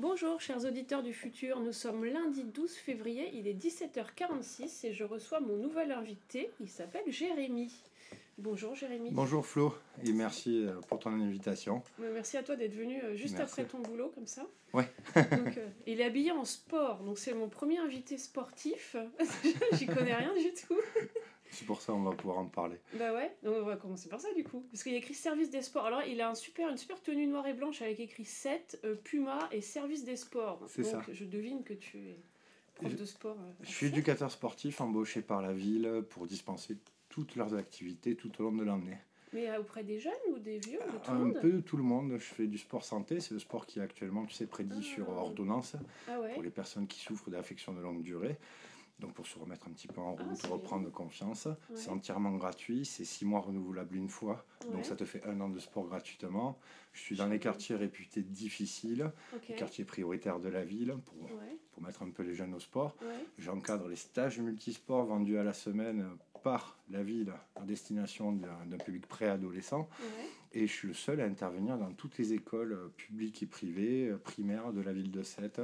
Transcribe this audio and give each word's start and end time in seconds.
Bonjour 0.00 0.40
chers 0.40 0.64
auditeurs 0.64 1.02
du 1.02 1.12
futur, 1.12 1.60
nous 1.60 1.74
sommes 1.74 2.06
lundi 2.06 2.42
12 2.42 2.72
février, 2.72 3.32
il 3.34 3.46
est 3.46 3.52
17h46 3.52 4.86
et 4.86 4.94
je 4.94 5.04
reçois 5.04 5.40
mon 5.40 5.56
nouvel 5.56 5.92
invité, 5.92 6.48
il 6.58 6.70
s'appelle 6.70 7.02
Jérémy. 7.08 7.70
Bonjour 8.38 8.74
Jérémy. 8.74 9.10
Bonjour 9.12 9.44
Flo 9.44 9.74
et 10.02 10.14
merci 10.14 10.64
euh, 10.64 10.80
pour 10.88 11.00
ton 11.00 11.10
invitation. 11.20 11.82
Merci 11.98 12.38
à 12.38 12.42
toi 12.42 12.56
d'être 12.56 12.74
venu 12.74 12.98
euh, 13.02 13.14
juste 13.14 13.36
Merci. 13.36 13.60
après 13.60 13.70
ton 13.70 13.80
boulot 13.80 14.10
comme 14.14 14.26
ça. 14.26 14.46
Ouais. 14.72 14.88
Donc, 15.14 15.58
euh, 15.58 15.68
il 15.86 16.00
est 16.00 16.04
habillé 16.04 16.30
en 16.30 16.46
sport, 16.46 17.02
donc 17.02 17.18
c'est 17.18 17.34
mon 17.34 17.50
premier 17.50 17.76
invité 17.76 18.16
sportif. 18.16 18.96
J'y 19.74 19.84
connais 19.84 20.14
rien 20.14 20.32
du 20.32 20.54
tout. 20.54 20.80
C'est 21.50 21.66
pour 21.66 21.80
ça 21.80 21.92
qu'on 21.92 22.02
va 22.02 22.12
pouvoir 22.12 22.38
en 22.38 22.46
parler. 22.46 22.76
Bah 22.98 23.12
ouais, 23.12 23.34
donc 23.42 23.54
on 23.58 23.64
va 23.64 23.76
commencer 23.76 24.08
par 24.08 24.20
ça 24.20 24.32
du 24.34 24.44
coup. 24.44 24.64
Parce 24.70 24.82
qu'il 24.82 24.92
y 24.92 24.94
a 24.94 24.98
écrit 24.98 25.14
service 25.14 25.50
des 25.50 25.62
sports. 25.62 25.84
Alors 25.86 26.02
il 26.04 26.20
a 26.20 26.28
un 26.30 26.34
super, 26.34 26.68
une 26.68 26.76
super 26.76 27.00
tenue 27.02 27.26
noire 27.26 27.46
et 27.46 27.54
blanche 27.54 27.82
avec 27.82 27.98
écrit 28.00 28.24
7, 28.24 28.80
euh, 28.84 28.94
Puma 28.94 29.48
et 29.52 29.60
service 29.60 30.04
des 30.04 30.16
sports. 30.16 30.62
C'est 30.68 30.84
ça. 30.84 31.02
je 31.10 31.24
devine 31.24 31.62
que 31.64 31.74
tu 31.74 31.98
es 31.98 32.16
prof 32.74 32.90
Je- 32.92 32.96
de 32.96 33.04
sport. 33.04 33.36
euh, 33.40 33.52
Je 33.62 33.68
suis 33.70 33.86
éducateur 33.88 34.30
sportif 34.30 34.80
embauché 34.80 35.22
par 35.22 35.42
la 35.42 35.52
ville 35.52 36.04
pour 36.10 36.26
dispenser 36.26 36.76
toutes 37.08 37.34
leurs 37.36 37.54
activités 37.54 38.14
tout 38.14 38.30
au 38.40 38.44
long 38.44 38.52
de 38.52 38.64
l'année. 38.64 38.96
Mais 39.32 39.48
euh, 39.48 39.60
auprès 39.60 39.84
des 39.84 39.98
jeunes 40.00 40.12
ou 40.32 40.38
des 40.38 40.58
vieux, 40.58 40.78
de 40.78 40.98
tout 41.04 41.10
Un 41.10 41.14
monde 41.14 41.38
peu 41.40 41.52
de 41.52 41.60
tout 41.60 41.76
le 41.76 41.82
monde. 41.84 42.12
Je 42.18 42.24
fais 42.24 42.46
du 42.48 42.58
sport 42.58 42.84
santé, 42.84 43.20
c'est 43.20 43.32
le 43.34 43.38
sport 43.40 43.64
qui 43.66 43.78
est 43.78 43.82
actuellement, 43.82 44.24
tu 44.26 44.34
sais, 44.34 44.46
prédit 44.46 44.78
Ah. 44.80 44.82
sur 44.82 45.08
ordonnance 45.08 45.76
Ah 46.08 46.18
ouais 46.20 46.34
pour 46.34 46.42
les 46.42 46.50
personnes 46.50 46.86
qui 46.88 46.98
souffrent 47.00 47.30
d'affections 47.30 47.72
de 47.72 47.80
longue 47.80 48.02
durée. 48.02 48.36
Donc 49.00 49.14
pour 49.14 49.26
se 49.26 49.38
remettre 49.38 49.66
un 49.66 49.72
petit 49.72 49.88
peu 49.88 50.00
en 50.00 50.16
Ah, 50.18 50.22
route, 50.22 50.40
bien. 50.42 50.50
reprendre 50.50 50.90
confiance. 50.92 51.48
C'est 51.74 51.88
entièrement 51.90 52.32
gratuit, 52.32 52.84
c'est 52.84 53.04
six 53.04 53.24
mois 53.24 53.40
renouvelables 53.40 53.96
une 53.96 54.08
fois. 54.08 54.44
Ouais. 54.66 54.72
Donc 54.72 54.84
ça 54.84 54.94
te 54.96 55.04
fait 55.04 55.24
un 55.26 55.40
an 55.40 55.48
de 55.48 55.58
sport 55.58 55.86
gratuitement. 55.86 56.58
Je 56.92 57.00
suis 57.00 57.16
dans 57.16 57.26
les 57.26 57.38
quartiers 57.38 57.76
réputés 57.76 58.22
difficiles, 58.22 59.10
les 59.48 59.54
quartiers 59.54 59.84
prioritaires 59.84 60.40
de 60.40 60.48
la 60.48 60.64
ville, 60.64 60.96
pour, 61.06 61.22
Ouais, 61.22 61.58
pour 61.72 61.82
mettre 61.82 62.02
un 62.02 62.10
peu 62.10 62.22
les 62.22 62.34
jeunes 62.34 62.52
au 62.54 62.60
sport. 62.60 62.96
J'encadre 63.38 63.88
les 63.88 63.96
stages 63.96 64.38
multisports 64.40 65.06
vendus 65.06 65.38
à 65.38 65.44
la 65.44 65.52
semaine 65.52 66.06
par 66.42 66.78
la 66.90 67.02
ville 67.02 67.32
à 67.56 67.60
destination 67.62 68.32
d'un 68.32 68.78
public 68.78 69.06
préadolescent. 69.06 69.88
Et 70.52 70.66
je 70.66 70.72
suis 70.72 70.88
le 70.88 70.94
seul 70.94 71.20
à 71.20 71.24
intervenir 71.24 71.78
dans 71.78 71.92
toutes 71.92 72.18
les 72.18 72.32
écoles 72.32 72.72
euh, 72.72 72.88
publiques 72.96 73.42
et 73.42 73.46
privées, 73.46 74.08
euh, 74.08 74.18
primaires 74.18 74.72
de 74.72 74.80
la 74.80 74.92
ville 74.92 75.10
de 75.12 75.22
Sète, 75.22 75.60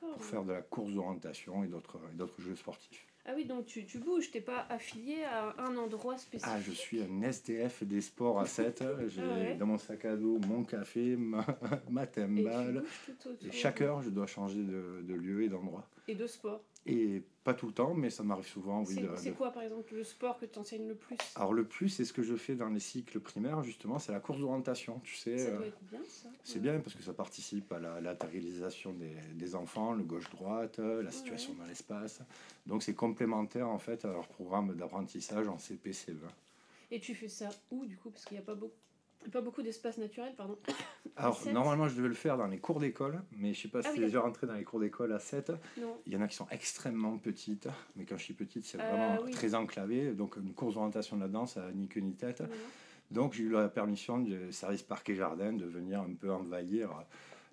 pour 0.00 0.22
faire 0.22 0.44
de 0.44 0.52
la 0.52 0.60
course 0.60 0.92
d'orientation 0.92 1.64
et 1.64 1.68
d'autres 1.68 1.98
et 2.12 2.16
jeux 2.40 2.56
sportifs. 2.56 3.06
Ah 3.24 3.32
oui, 3.36 3.44
donc 3.44 3.66
tu, 3.66 3.84
tu 3.84 3.98
bouges, 3.98 4.30
t'es 4.30 4.40
pas 4.40 4.66
affilié 4.70 5.22
à 5.24 5.54
un 5.62 5.76
endroit 5.76 6.16
spécifique. 6.16 6.50
Ah, 6.54 6.60
je 6.62 6.72
suis 6.72 7.02
un 7.02 7.20
SDF 7.22 7.84
des 7.84 8.00
sports 8.00 8.40
à 8.40 8.46
Sète. 8.46 8.82
J'ai 9.08 9.22
Ah 9.22 9.34
ouais. 9.34 9.54
dans 9.56 9.66
mon 9.66 9.76
sac 9.78 10.04
à 10.06 10.16
dos 10.16 10.38
mon 10.48 10.64
café, 10.64 11.14
ma, 11.16 11.44
ma 11.90 12.04
Et 12.04 12.06
bouges 12.06 12.82
tout 13.04 13.28
autour. 13.28 13.48
Et 13.48 13.52
chaque 13.52 13.82
heure, 13.82 14.00
je 14.02 14.08
dois 14.10 14.26
changer 14.26 14.62
de, 14.62 15.02
de 15.02 15.14
lieu 15.14 15.42
et 15.42 15.48
d'endroit. 15.50 15.86
Et 16.08 16.14
de 16.14 16.26
sport. 16.26 16.62
Et 16.86 17.22
pas 17.44 17.52
tout 17.52 17.66
le 17.66 17.72
temps, 17.72 17.92
mais 17.92 18.08
ça 18.08 18.22
m'arrive 18.22 18.46
souvent. 18.46 18.82
Oui, 18.82 18.98
C'est 19.16 19.30
de- 19.30 19.34
quoi 19.36 19.50
par 19.52 19.62
exemple 19.62 19.94
le 19.94 20.04
sport 20.04 20.38
que 20.38 20.46
tu 20.46 20.58
enseignes 20.58 20.88
le 20.88 20.94
plus? 20.94 21.16
Alors 21.36 21.52
le 21.52 21.64
plus, 21.64 21.90
c'est 21.90 22.04
ce 22.06 22.14
que 22.14 22.22
je 22.22 22.34
fais 22.34 22.54
dans 22.54 22.68
les 22.70 22.80
cycles 22.80 23.20
primaires, 23.20 23.62
justement, 23.62 23.98
c'est 23.98 24.12
la 24.12 24.20
course 24.20 24.38
d'orientation. 24.38 24.98
Tu 25.04 25.14
sais, 25.16 25.36
Ça 25.38 25.50
euh, 25.50 25.56
doit 25.58 25.66
être 25.66 25.82
bien 25.82 26.00
ça. 26.08 26.30
c'est 26.44 26.54
Ouais. 26.54 26.60
bien 26.62 26.80
parce 26.80 26.94
que 26.96 27.02
ça 27.02 27.12
participe 27.12 27.70
à 27.72 27.78
la 27.78 28.00
latéralisation 28.00 28.94
des, 28.94 29.14
des 29.34 29.54
enfants, 29.54 29.92
le 29.92 30.02
gauche-droite, 30.04 30.78
euh, 30.78 31.02
la 31.02 31.10
situation 31.10 31.52
dans 31.54 31.66
l'espace. 31.66 32.20
Donc 32.66 32.82
c'est 32.82 32.94
complémentaire 32.94 33.68
en 33.68 33.78
fait 33.78 34.06
à 34.06 34.08
leur 34.12 34.26
programme 34.28 34.74
d'apprentissage 34.74 35.46
en 35.46 35.58
CP-CE1. 35.58 36.14
Et 36.90 37.00
tu 37.00 37.14
fais 37.14 37.28
ça 37.28 37.50
où 37.70 37.84
du 37.84 37.98
coup? 37.98 38.08
Parce 38.10 38.24
qu'il 38.24 38.36
n'y 38.38 38.42
a 38.42 38.46
pas 38.46 38.54
beaucoup, 38.54 38.72
pas 39.32 39.40
beaucoup 39.40 39.62
d'espace 39.62 39.98
naturel, 39.98 40.34
pardon. 40.36 40.58
Alors 41.16 41.40
normalement, 41.52 41.88
je 41.88 41.96
devais 41.96 42.08
le 42.08 42.14
faire 42.14 42.36
dans 42.38 42.46
les 42.46 42.58
cours 42.58 42.78
d'école, 42.80 43.20
mais 43.36 43.52
je 43.54 43.62
sais 43.62 43.68
pas 43.68 43.80
Ah 43.84 43.88
si 43.88 43.98
oui, 43.98 44.02
es 44.04 44.06
déjà 44.06 44.20
rentré 44.20 44.46
dans 44.46 44.54
les 44.54 44.64
cours 44.64 44.80
d'école 44.80 45.12
à 45.12 45.18
7. 45.18 45.52
Non. 45.80 45.96
Il 46.06 46.12
y 46.12 46.16
en 46.16 46.20
a 46.22 46.28
qui 46.28 46.36
sont 46.36 46.46
extrêmement 46.50 47.18
petites, 47.18 47.68
mais 47.96 48.04
quand 48.04 48.16
je 48.16 48.26
dis 48.26 48.32
petite, 48.34 48.64
c'est 48.64 48.80
Euh, 48.80 48.88
vraiment 48.88 49.18
oui. 49.24 49.32
très 49.32 49.54
enclavé. 49.54 50.12
Donc 50.12 50.36
une 50.36 50.54
course 50.54 50.74
d'orientation 50.74 51.16
là-dedans, 51.18 51.46
ça 51.46 51.62
n'a 51.62 51.72
ni 51.72 51.88
queue 51.88 52.00
ni 52.00 52.14
tête. 52.14 52.42
Donc 53.10 53.32
j'ai 53.32 53.44
eu 53.44 53.50
la 53.50 53.68
permission 53.68 54.18
du 54.18 54.52
service 54.52 54.82
parc 54.82 55.08
et 55.10 55.14
jardin 55.14 55.52
de 55.52 55.64
venir 55.64 56.00
un 56.00 56.12
peu 56.14 56.30
envahir 56.32 56.90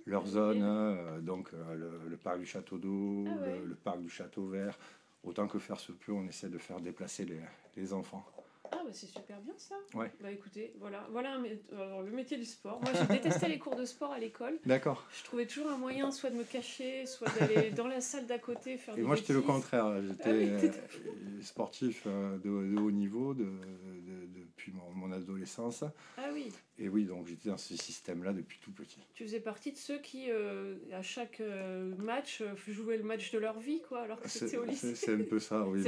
leur 0.06 0.28
zone, 0.28 0.60
euh, 0.62 1.20
donc 1.22 1.50
euh, 1.54 1.74
le, 1.74 2.10
le 2.10 2.18
parc 2.18 2.38
du 2.40 2.46
château 2.46 2.78
d'eau, 2.78 3.26
Ah 3.28 3.46
le, 3.48 3.66
le 3.66 3.76
parc 3.76 4.00
du 4.02 4.10
château 4.10 4.46
vert. 4.48 4.78
Autant 5.24 5.48
que 5.48 5.58
faire 5.58 5.80
se 5.80 5.92
peut, 5.92 6.12
on 6.12 6.28
essaie 6.28 6.50
de 6.50 6.60
faire 6.60 6.80
déplacer 6.80 7.26
les, 7.26 7.40
les 7.76 7.94
enfants. 7.94 8.24
Ah 8.72 8.82
bah 8.84 8.90
c'est 8.92 9.08
super 9.08 9.40
bien 9.42 9.54
ça. 9.58 9.76
Ouais. 9.94 10.12
Bah 10.22 10.32
écoutez, 10.32 10.74
voilà, 10.80 11.08
voilà 11.12 11.34
un 11.36 11.44
alors, 11.74 12.02
le 12.02 12.12
métier 12.12 12.38
du 12.38 12.46
sport. 12.46 12.82
Moi 12.82 12.92
j'ai 12.94 13.06
détesté 13.16 13.48
les 13.48 13.58
cours 13.60 13.76
de 13.76 13.86
sport 13.86 14.12
à 14.12 14.20
l'école. 14.20 14.58
D'accord. 14.66 15.06
Je 15.18 15.24
trouvais 15.24 15.46
toujours 15.46 15.70
un 15.72 15.78
moyen 15.78 16.12
soit 16.12 16.30
de 16.30 16.36
me 16.36 16.44
cacher, 16.44 17.06
soit 17.06 17.28
d'aller 17.40 17.72
dans 17.76 17.88
la 17.88 18.02
salle 18.02 18.26
d'à 18.28 18.40
côté 18.40 18.78
faire 18.78 18.94
Et 18.96 18.98
des 18.98 19.04
moi 19.04 19.16
j'étais 19.16 19.34
le 19.34 19.42
contraire. 19.42 20.02
J'étais 20.02 20.30
Ah 20.30 20.32
oui, 20.34 20.50
euh, 20.50 21.42
sportif 21.42 22.04
euh, 22.08 22.38
de, 22.38 22.76
de 22.76 22.80
haut 22.82 22.92
niveau 22.92 23.34
de, 23.34 23.44
de- 23.44 24.26
depuis 24.40 24.72
mon, 24.72 24.90
mon 24.92 25.12
adolescence. 25.12 25.84
Ah 26.18 26.30
oui, 26.34 26.52
Et 26.78 26.90
oui, 26.90 27.06
donc 27.06 27.26
j'étais 27.28 27.48
dans 27.48 27.58
ce 27.58 27.74
système-là 27.78 28.34
depuis 28.34 28.60
tout 28.60 28.72
petit. 28.72 29.00
tu 29.14 29.24
faisais 29.24 29.40
partie 29.40 29.72
de 29.72 29.78
ceux 29.78 29.98
qui, 30.00 30.30
euh, 30.30 30.76
à 30.92 31.02
chaque 31.02 31.40
euh, 31.40 31.96
match, 31.96 32.42
euh, 32.42 32.54
jouaient 32.68 32.98
le 32.98 33.04
match 33.04 33.32
de 33.32 33.40
leur 33.40 33.60
vie, 33.62 33.82
quoi, 33.88 34.02
alors 34.02 34.20
que 34.20 34.28
c'était 34.28 34.58
au 34.58 34.66
lycée. 34.66 34.94
c'est- 34.94 35.14
un 35.14 35.24
peu 35.24 35.40
ça, 35.40 35.66
oui. 35.66 35.84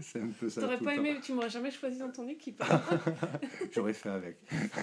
C'est 0.00 0.20
un 0.20 0.28
peu 0.30 0.48
ça. 0.48 0.60
T'aurais 0.62 0.78
tout 0.78 0.84
pas 0.84 0.96
aimé, 0.96 1.14
tu 1.22 1.32
m'aurais 1.34 1.50
jamais 1.50 1.70
choisi 1.70 1.98
dans 1.98 2.10
ton 2.10 2.26
équipe. 2.26 2.60
J'aurais 3.72 3.92
fait 3.92 4.08
avec. 4.08 4.38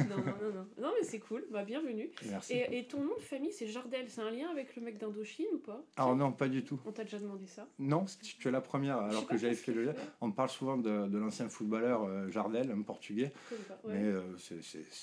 non, 0.10 0.18
non, 0.18 0.24
non, 0.42 0.54
non. 0.54 0.68
Non, 0.78 0.94
mais 0.98 1.06
c'est 1.06 1.20
cool, 1.20 1.46
bah, 1.52 1.64
bienvenue. 1.66 2.10
Merci. 2.30 2.54
Et, 2.54 2.80
et 2.80 2.88
ton 2.88 3.04
nom 3.04 3.16
de 3.18 3.22
famille, 3.22 3.52
c'est 3.52 3.68
Jardel, 3.68 4.06
c'est 4.08 4.22
un 4.22 4.32
lien 4.32 4.50
avec 4.50 4.76
le 4.78 4.82
mec 4.82 4.98
d'Indochine 4.98 5.48
ou 5.54 5.58
pas? 5.60 5.84
Alors 5.98 6.16
non, 6.16 6.32
pas 6.32 6.48
du 6.48 6.64
tout. 6.64 6.80
On 6.86 6.92
t'a 6.94 7.04
déjà 7.04 7.20
demandé 7.20 7.46
ça? 7.46 7.68
Non, 7.78 8.06
tu 8.22 8.48
es 8.48 8.52
la 8.52 8.62
première, 8.62 8.98
alors 9.00 9.28
que 9.28 9.38
j'avais 9.38 9.56
fait 9.56 9.74
le 9.74 9.84
lien. 9.84 9.94
On 10.22 10.32
parle 10.32 10.50
souvent 10.50 10.78
de, 10.78 11.08
de 11.08 11.18
l'ancien 11.18 11.50
footballeur 11.50 12.04
euh, 12.06 12.30
Jardel, 12.30 12.72
un 12.72 12.82
portugais, 12.84 13.32
pas. 13.68 13.80
Ouais. 13.84 13.96
mais 14.00 14.14
c'est- 14.38 14.62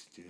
c'était 0.09 0.28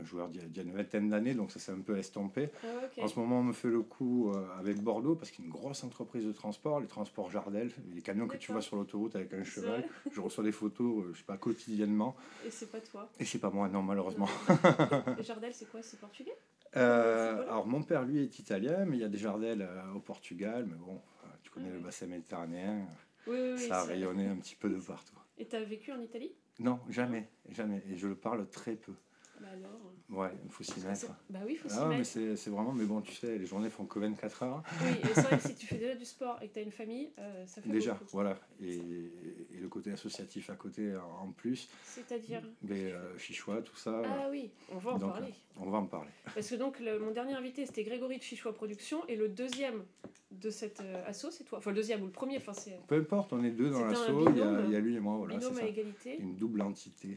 un 0.00 0.04
joueur 0.04 0.28
d'il 0.28 0.40
y 0.40 0.44
a- 0.44 0.48
d'il 0.48 0.56
y 0.56 0.60
a 0.60 0.62
une 0.68 0.74
vingtaine 0.76 1.10
d'années, 1.10 1.34
donc 1.34 1.50
ça 1.52 1.58
s'est 1.60 1.72
un 1.72 1.80
peu 1.80 1.96
estompé. 1.98 2.50
Ah. 2.64 3.02
En 3.02 3.08
ce 3.08 3.18
moment, 3.18 3.40
on 3.40 3.44
me 3.44 3.52
fait 3.52 3.68
le 3.68 3.82
coup 3.82 4.30
euh, 4.30 4.46
avec 4.58 4.80
Bordeaux, 4.80 5.14
parce 5.14 5.30
qu'il 5.30 5.44
y 5.44 5.46
a 5.46 5.46
une 5.46 5.52
grosse 5.52 5.84
entreprise 5.84 6.24
de 6.24 6.32
transport, 6.32 6.80
les 6.80 6.86
transports 6.86 7.30
Jardel, 7.30 7.70
les 7.94 8.02
camions 8.02 8.26
que 8.26 8.36
tu 8.36 8.52
vois 8.52 8.62
sur 8.62 8.76
l'autoroute 8.76 9.14
avec 9.16 9.32
un 9.34 9.44
cheval. 9.44 9.84
Je 10.10 10.20
reçois 10.20 10.44
des 10.44 10.52
photos, 10.52 11.04
euh, 11.04 11.12
je 11.12 11.18
sais 11.18 11.24
pas, 11.24 11.36
quotidiennement, 11.36 12.16
Et 12.44 12.50
c'est 12.50 12.70
pas 12.70 12.80
toi. 12.80 13.10
et 13.20 13.24
c'est 13.24 13.38
pas 13.38 13.50
moi, 13.50 13.68
non, 13.68 13.82
malheureusement. 13.82 14.28
Et 15.18 15.22
Jardel, 15.22 15.52
c'est 15.54 15.68
quoi? 15.70 15.82
C'est 15.82 16.00
portugais? 16.00 16.36
Euh, 16.74 17.42
alors 17.48 17.66
mon 17.66 17.82
père 17.82 18.02
lui 18.04 18.22
est 18.22 18.38
italien, 18.38 18.86
mais 18.86 18.96
il 18.96 19.00
y 19.00 19.04
a 19.04 19.08
des 19.08 19.18
Jardel 19.18 19.60
euh, 19.60 19.92
au 19.94 20.00
Portugal, 20.00 20.64
mais 20.66 20.76
bon, 20.76 20.94
euh, 21.24 21.26
tu 21.42 21.50
connais 21.50 21.68
Ah 21.70 21.74
le 21.74 21.80
bassin 21.80 22.06
méditerranéen, 22.06 22.86
Oui, 23.26 23.36
oui, 23.52 23.58
ça 23.68 23.80
a 23.80 23.84
rayonné 23.84 24.26
un 24.28 24.36
petit 24.36 24.56
peu 24.56 24.70
de 24.70 24.80
partout. 24.80 25.18
Et 25.36 25.44
t'as 25.46 25.60
vécu 25.62 25.92
en 25.92 26.00
Italie? 26.00 26.34
Non, 26.58 26.80
jamais, 26.88 27.30
jamais, 27.50 27.82
et 27.86 27.96
je 27.96 28.08
le 28.08 28.16
parle 28.16 28.48
très 28.48 28.76
peu. 28.76 28.94
Bah 29.42 29.48
alors. 29.52 29.80
Ouais, 30.10 30.30
il 30.44 30.50
faut 30.50 30.62
s'y 30.62 30.78
mettre. 30.80 31.06
Bah 31.30 31.40
oui, 31.46 31.56
faut 31.56 31.68
s'y 31.68 31.74
Ah, 31.78 31.86
mais 31.88 31.98
mettre. 31.98 32.10
c'est 32.10 32.36
c'est 32.36 32.50
vraiment, 32.50 32.72
mais 32.72 32.84
bon, 32.84 33.00
tu 33.00 33.12
sais, 33.12 33.38
les 33.38 33.46
journées 33.46 33.70
font 33.70 33.86
que 33.86 33.98
24 33.98 34.42
heures. 34.44 34.62
Oui, 34.82 34.90
et 35.02 35.14
c'est 35.14 35.22
vrai 35.22 35.36
que 35.38 35.48
si 35.48 35.54
tu 35.54 35.66
fais 35.66 35.78
déjà 35.78 35.94
du 35.94 36.04
sport 36.04 36.38
et 36.42 36.48
que 36.48 36.54
t'as 36.54 36.62
une 36.62 36.70
famille, 36.72 37.10
euh, 37.18 37.46
ça 37.46 37.60
fait 37.62 37.70
Déjà, 37.70 37.94
beaucoup. 37.94 38.04
voilà. 38.12 38.38
Et, 38.60 38.74
et 38.76 39.58
le 39.60 39.68
côté 39.68 39.90
associatif 39.92 40.50
à 40.50 40.54
côté 40.54 40.94
en 40.96 41.32
plus, 41.32 41.68
C'est-à-dire 41.84 42.42
mais 42.62 42.92
euh, 42.92 43.16
chichois, 43.18 43.62
tout 43.62 43.76
ça, 43.76 44.02
Ah 44.04 44.28
oui, 44.30 44.50
on 44.70 44.78
va 44.78 44.92
en 44.92 44.98
Donc, 44.98 45.12
parler. 45.12 45.34
on 45.58 45.70
va 45.70 45.78
en 45.78 45.86
parler. 45.86 46.10
Parce 46.34 46.48
que 46.48 46.54
donc 46.56 46.78
le- 46.80 46.98
mon 46.98 47.10
dernier 47.10 47.32
invité 47.34 47.64
c'était 47.66 47.82
Grégory 47.84 48.18
de 48.18 48.22
Chichois 48.22 48.52
Productions 48.54 49.06
et 49.08 49.16
le 49.16 49.28
deuxième 49.28 49.82
de 50.30 50.50
cette 50.50 50.80
euh, 50.80 51.04
asso 51.06 51.26
c'est 51.30 51.44
toi. 51.44 51.58
Enfin 51.58 51.70
le 51.70 51.76
deuxième 51.76 52.02
ou 52.02 52.06
le 52.06 52.12
premier, 52.12 52.36
enfin 52.36 52.52
c'est 52.54 52.78
Peu 52.86 52.96
importe, 52.96 53.32
on 53.32 53.42
est 53.44 53.50
deux 53.50 53.70
dans 53.70 53.84
l'assaut, 53.84 54.28
il 54.30 54.36
y, 54.36 54.42
a- 54.42 54.78
y 54.78 54.82
lui 54.82 54.96
et 54.96 55.00
moi, 55.00 55.16
voilà, 55.16 55.36
binôme 55.36 55.56
à 55.56 55.60
ça. 55.60 55.66
égalité. 55.66 56.18
Une 56.20 56.36
double 56.36 56.62
entité. 56.62 57.16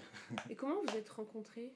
Et 0.50 0.56
comment 0.56 0.76
vous 0.86 0.96
êtes 0.98 1.10
rencontrés? 1.10 1.72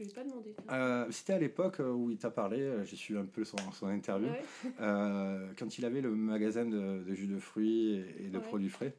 Je 0.00 0.04
lui 0.06 0.10
ai 0.12 0.14
pas 0.14 0.24
demandé. 0.24 0.54
tiens. 0.56 0.74
Euh, 0.74 1.06
C'était 1.10 1.34
à 1.34 1.38
l'époque 1.38 1.80
où 1.80 2.10
il 2.10 2.16
t'a 2.16 2.30
parlé, 2.30 2.60
euh, 2.60 2.84
j'ai 2.84 2.96
suivi 2.96 3.20
un 3.20 3.26
peu 3.26 3.44
son, 3.44 3.58
son 3.72 3.88
interview, 3.88 4.28
Ouais. 4.30 4.42
euh, 4.80 5.46
quand 5.58 5.76
il 5.76 5.84
avait 5.84 6.00
le 6.00 6.10
magasin 6.10 6.64
de, 6.64 7.02
de 7.04 7.14
jus 7.14 7.26
de 7.26 7.38
fruits 7.38 7.96
et, 7.96 8.24
et 8.24 8.28
de 8.30 8.38
Ouais. 8.38 8.44
produits 8.44 8.70
frais. 8.70 8.94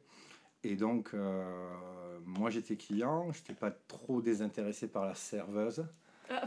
Et 0.62 0.76
donc, 0.76 1.10
euh, 1.14 1.78
moi 2.24 2.50
j'étais 2.50 2.76
client, 2.76 3.32
j'étais 3.32 3.52
pas 3.54 3.72
trop 3.72 4.22
désintéressé 4.22 4.86
par 4.86 5.04
la 5.06 5.16
serveuse. 5.16 5.84
Ah, 6.30 6.44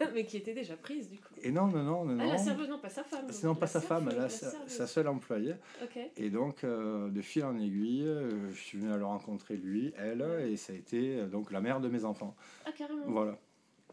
mais 0.14 0.24
qui 0.24 0.36
était 0.36 0.54
déjà 0.54 0.76
prise 0.76 1.10
du 1.10 1.18
coup. 1.18 1.34
Et 1.42 1.50
non, 1.50 1.66
non, 1.66 1.82
non, 1.82 2.04
non. 2.04 2.18
Ah, 2.20 2.26
la 2.34 2.38
serveuse, 2.38 2.68
non, 2.68 2.78
pas 2.78 2.88
sa 2.88 3.02
femme. 3.02 3.26
Non 3.42 3.56
pas 3.56 3.66
sa 3.66 3.80
femme, 3.80 4.08
la 4.16 4.28
sa, 4.28 4.52
sa 4.68 4.86
seule 4.86 5.08
employée. 5.08 5.54
Ok. 5.82 5.98
Et 6.16 6.30
donc, 6.30 6.62
euh, 6.62 7.08
de 7.10 7.20
fil 7.20 7.44
en 7.44 7.58
aiguille, 7.58 8.06
euh, 8.06 8.52
je 8.52 8.60
suis 8.60 8.78
venu 8.78 8.92
à 8.92 8.96
le 8.96 9.04
rencontrer, 9.04 9.56
lui, 9.56 9.92
elle, 9.96 10.22
et 10.48 10.56
ça 10.56 10.72
a 10.72 10.76
été 10.76 11.18
euh, 11.18 11.26
donc 11.26 11.50
la 11.50 11.60
mère 11.60 11.80
de 11.80 11.88
mes 11.88 12.04
enfants. 12.04 12.36
Ah, 12.64 12.70
carrément. 12.70 13.06
Voilà. 13.08 13.36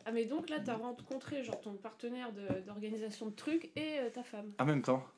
Ah, 0.05 0.11
mais 0.11 0.25
donc 0.25 0.49
là, 0.49 0.59
t'as 0.59 0.75
rencontré 0.75 1.43
genre 1.43 1.59
ton 1.59 1.73
partenaire 1.73 2.31
d'organisation 2.65 3.27
de, 3.27 3.35
trucs 3.35 3.71
et 3.75 3.99
euh, 3.99 4.09
ta 4.09 4.23
femme. 4.23 4.53
En 4.59 4.65
même 4.65 4.81
temps. 4.81 5.03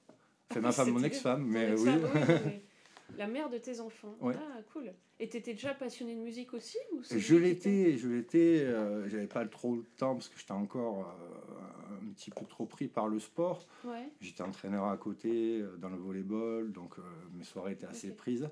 Ah, 0.55 0.61
ma 0.61 0.71
femme, 0.71 0.91
mon 0.91 1.03
ex-femme, 1.03 1.43
mais 1.45 1.73
oui. 1.73 1.89
ex-femme, 1.89 2.25
mais- 2.45 2.63
La 3.17 3.27
mère 3.27 3.49
de 3.49 3.57
tes 3.57 3.79
enfants. 3.79 4.15
Ouais. 4.21 4.33
Ah, 4.37 4.59
cool. 4.73 4.93
Et 5.19 5.27
t'étais 5.29 5.53
déjà 5.53 5.73
passionné 5.73 6.15
de 6.15 6.19
musique 6.21 6.53
aussi 6.53 6.77
ou 6.91 7.01
c'est 7.03 7.19
je 7.19 7.35
l'étais, 7.35 7.97
je 7.97 8.07
l'étais, 8.07 8.61
euh, 8.63 9.07
j'avais 9.09 9.27
pas 9.27 9.45
trop 9.45 9.75
le 9.75 9.83
temps 9.97 10.13
parce 10.13 10.29
que 10.29 10.37
j'étais 10.37 10.51
encore 10.51 10.99
euh, 10.99 12.05
un 12.07 12.13
petit 12.13 12.29
peu 12.29 12.45
trop 12.45 12.65
pris 12.65 12.87
par 12.87 13.07
le 13.07 13.19
sport. 13.19 13.65
Ouais. 13.85 14.09
J'étais 14.21 14.43
entraîneur 14.43 14.85
à 14.85 14.97
côté 14.97 15.59
euh, 15.59 15.77
dans 15.77 15.89
le 15.89 15.97
volleyball, 15.97 16.71
donc 16.71 16.99
euh, 16.99 17.01
mes 17.33 17.43
soirées 17.43 17.73
étaient 17.73 17.87
assez 17.87 18.11
prises. 18.11 18.47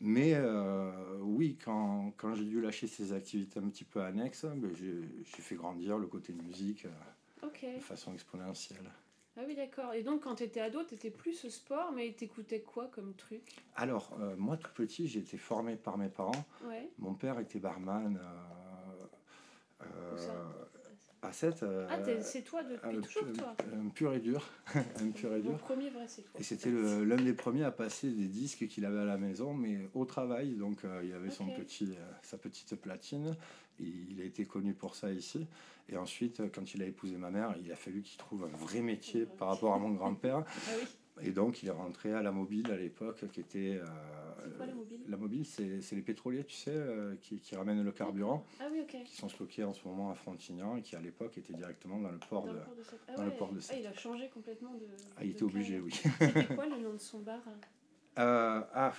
Mais 0.00 0.32
euh, 0.34 1.18
oui, 1.20 1.58
quand, 1.62 2.12
quand 2.16 2.34
j'ai 2.34 2.46
dû 2.46 2.60
lâcher 2.60 2.86
ces 2.86 3.12
activités 3.12 3.60
un 3.60 3.68
petit 3.68 3.84
peu 3.84 4.00
annexes, 4.00 4.46
ben, 4.46 4.70
j'ai 4.74 5.42
fait 5.42 5.56
grandir 5.56 5.98
le 5.98 6.06
côté 6.06 6.32
musique 6.32 6.86
euh, 6.86 7.46
de 7.76 7.80
façon 7.80 8.14
exponentielle. 8.14 8.90
Ah 9.36 9.42
oui, 9.46 9.54
d'accord. 9.54 9.92
Et 9.94 10.02
donc, 10.02 10.22
quand 10.22 10.36
t'étais 10.36 10.60
ado, 10.60 10.82
t'étais 10.82 11.10
plus 11.10 11.44
au 11.44 11.50
sport, 11.50 11.92
mais 11.92 12.12
t'écoutais 12.12 12.60
quoi 12.60 12.88
comme 12.88 13.14
truc? 13.14 13.56
Alors, 13.76 14.16
euh, 14.20 14.34
moi 14.36 14.56
tout 14.56 14.72
petit, 14.74 15.06
j'ai 15.06 15.20
été 15.20 15.36
formé 15.36 15.76
par 15.76 15.98
mes 15.98 16.08
parents. 16.08 16.44
Ouais. 16.64 16.90
Mon 16.98 17.14
père 17.14 17.38
était 17.38 17.58
barman 17.60 18.18
euh, 18.20 19.84
euh, 19.86 20.16
à 21.22 21.32
7. 21.32 21.64
Ah, 21.88 21.98
t'es- 21.98 22.22
c'est 22.22 22.42
toi 22.42 22.62
depuis 22.62 23.02
toujours, 23.02 23.32
toi 23.34 23.54
un 23.74 23.88
pur 23.88 24.12
et 24.14 24.20
dur. 24.20 24.48
un 24.74 25.10
pur 25.10 25.34
et 25.34 25.42
Mon 25.42 25.50
dur. 25.50 25.58
premier 25.58 25.90
vrai, 25.90 26.04
c'est 26.08 26.22
toi. 26.22 26.40
Et 26.40 26.42
c'était 26.42 26.70
l'un 26.70 27.16
des 27.16 27.34
premiers 27.34 27.64
à 27.64 27.70
passer 27.70 28.10
des 28.10 28.26
disques 28.26 28.66
qu'il 28.68 28.84
avait 28.84 29.00
à 29.00 29.04
la 29.04 29.18
maison, 29.18 29.52
mais 29.54 29.88
au 29.94 30.04
travail. 30.04 30.54
Donc 30.56 30.84
euh, 30.84 31.02
il 31.04 31.12
avait 31.12 31.30
son 31.30 31.46
petit, 31.50 31.92
euh, 31.92 32.12
sa 32.22 32.38
petite 32.38 32.74
platine. 32.76 33.36
Il 33.78 34.20
a 34.20 34.24
été 34.24 34.44
connu 34.44 34.74
pour 34.74 34.94
ça 34.94 35.10
ici. 35.10 35.46
Et 35.88 35.96
ensuite, 35.96 36.40
euh, 36.40 36.48
quand 36.54 36.74
il 36.74 36.82
a 36.82 36.86
épousé 36.86 37.16
ma 37.16 37.30
mère, 37.30 37.54
il 37.64 37.70
a 37.72 37.76
fallu 37.76 38.02
qu'il 38.02 38.18
trouve 38.18 38.44
un 38.44 38.56
vrai 38.56 38.80
métier 38.80 39.26
par 39.26 39.48
rapport 39.48 39.74
à 39.74 39.78
mon 39.78 39.90
grand-père. 39.90 40.44
Ah 40.68 40.72
oui. 40.78 40.86
Et 41.22 41.30
donc 41.32 41.62
il 41.62 41.68
est 41.68 41.72
rentré 41.72 42.12
à 42.14 42.22
la 42.22 42.32
mobile 42.32 42.70
à 42.70 42.76
l'époque, 42.76 43.24
qui 43.32 43.40
était... 43.40 43.78
euh, 43.80 43.84
C'est 44.44 44.56
quoi 44.56 44.66
la 44.66 44.74
mobile 44.74 45.00
la 45.08 45.16
mobile, 45.16 45.44
c'est 45.44 45.80
les 45.92 46.02
pétroliers, 46.02 46.44
tu 46.44 46.54
sais, 46.54 46.70
euh, 46.72 47.16
qui, 47.20 47.40
qui 47.40 47.56
ramènent 47.56 47.82
le 47.82 47.90
carburant, 47.92 48.44
Ah 48.60 48.68
oui, 48.70 48.84
qui 49.04 49.16
sont 49.16 49.28
stockés 49.28 49.64
en 49.64 49.72
ce 49.72 49.86
moment 49.88 50.10
à 50.10 50.14
Frontignan 50.14 50.76
et 50.76 50.82
qui 50.82 50.94
à 50.96 51.00
l'époque 51.00 51.36
étaient 51.36 51.52
directement 51.52 51.98
dans 51.98 52.10
le 52.12 52.18
port 52.28 52.46
Dans 52.46 52.52
de... 52.52 52.58
le 52.58 52.62
port 52.64 52.74
de 52.76 52.82
Sète. 52.82 53.00
Ah 53.08 53.14
dans 53.16 53.24
le 53.24 53.30
port 53.32 53.52
de 53.52 53.58
Ah, 53.58 53.62
Sète. 53.62 53.78
il 53.80 53.86
a 53.86 53.92
changé 53.92 54.28
complètement 54.32 54.74
de. 54.74 54.86
Ah, 55.16 55.24
il 55.24 55.28
de 55.28 55.32
était 55.32 55.42
obligé, 55.42 55.80
oui. 55.80 55.92
C'était 56.20 56.54
quoi 56.54 56.66
le 56.66 56.78
nom 56.78 56.92
de 56.92 56.98
son 56.98 57.18
bar 57.20 57.40
Euh, 58.18 58.60
ah, 58.72 58.92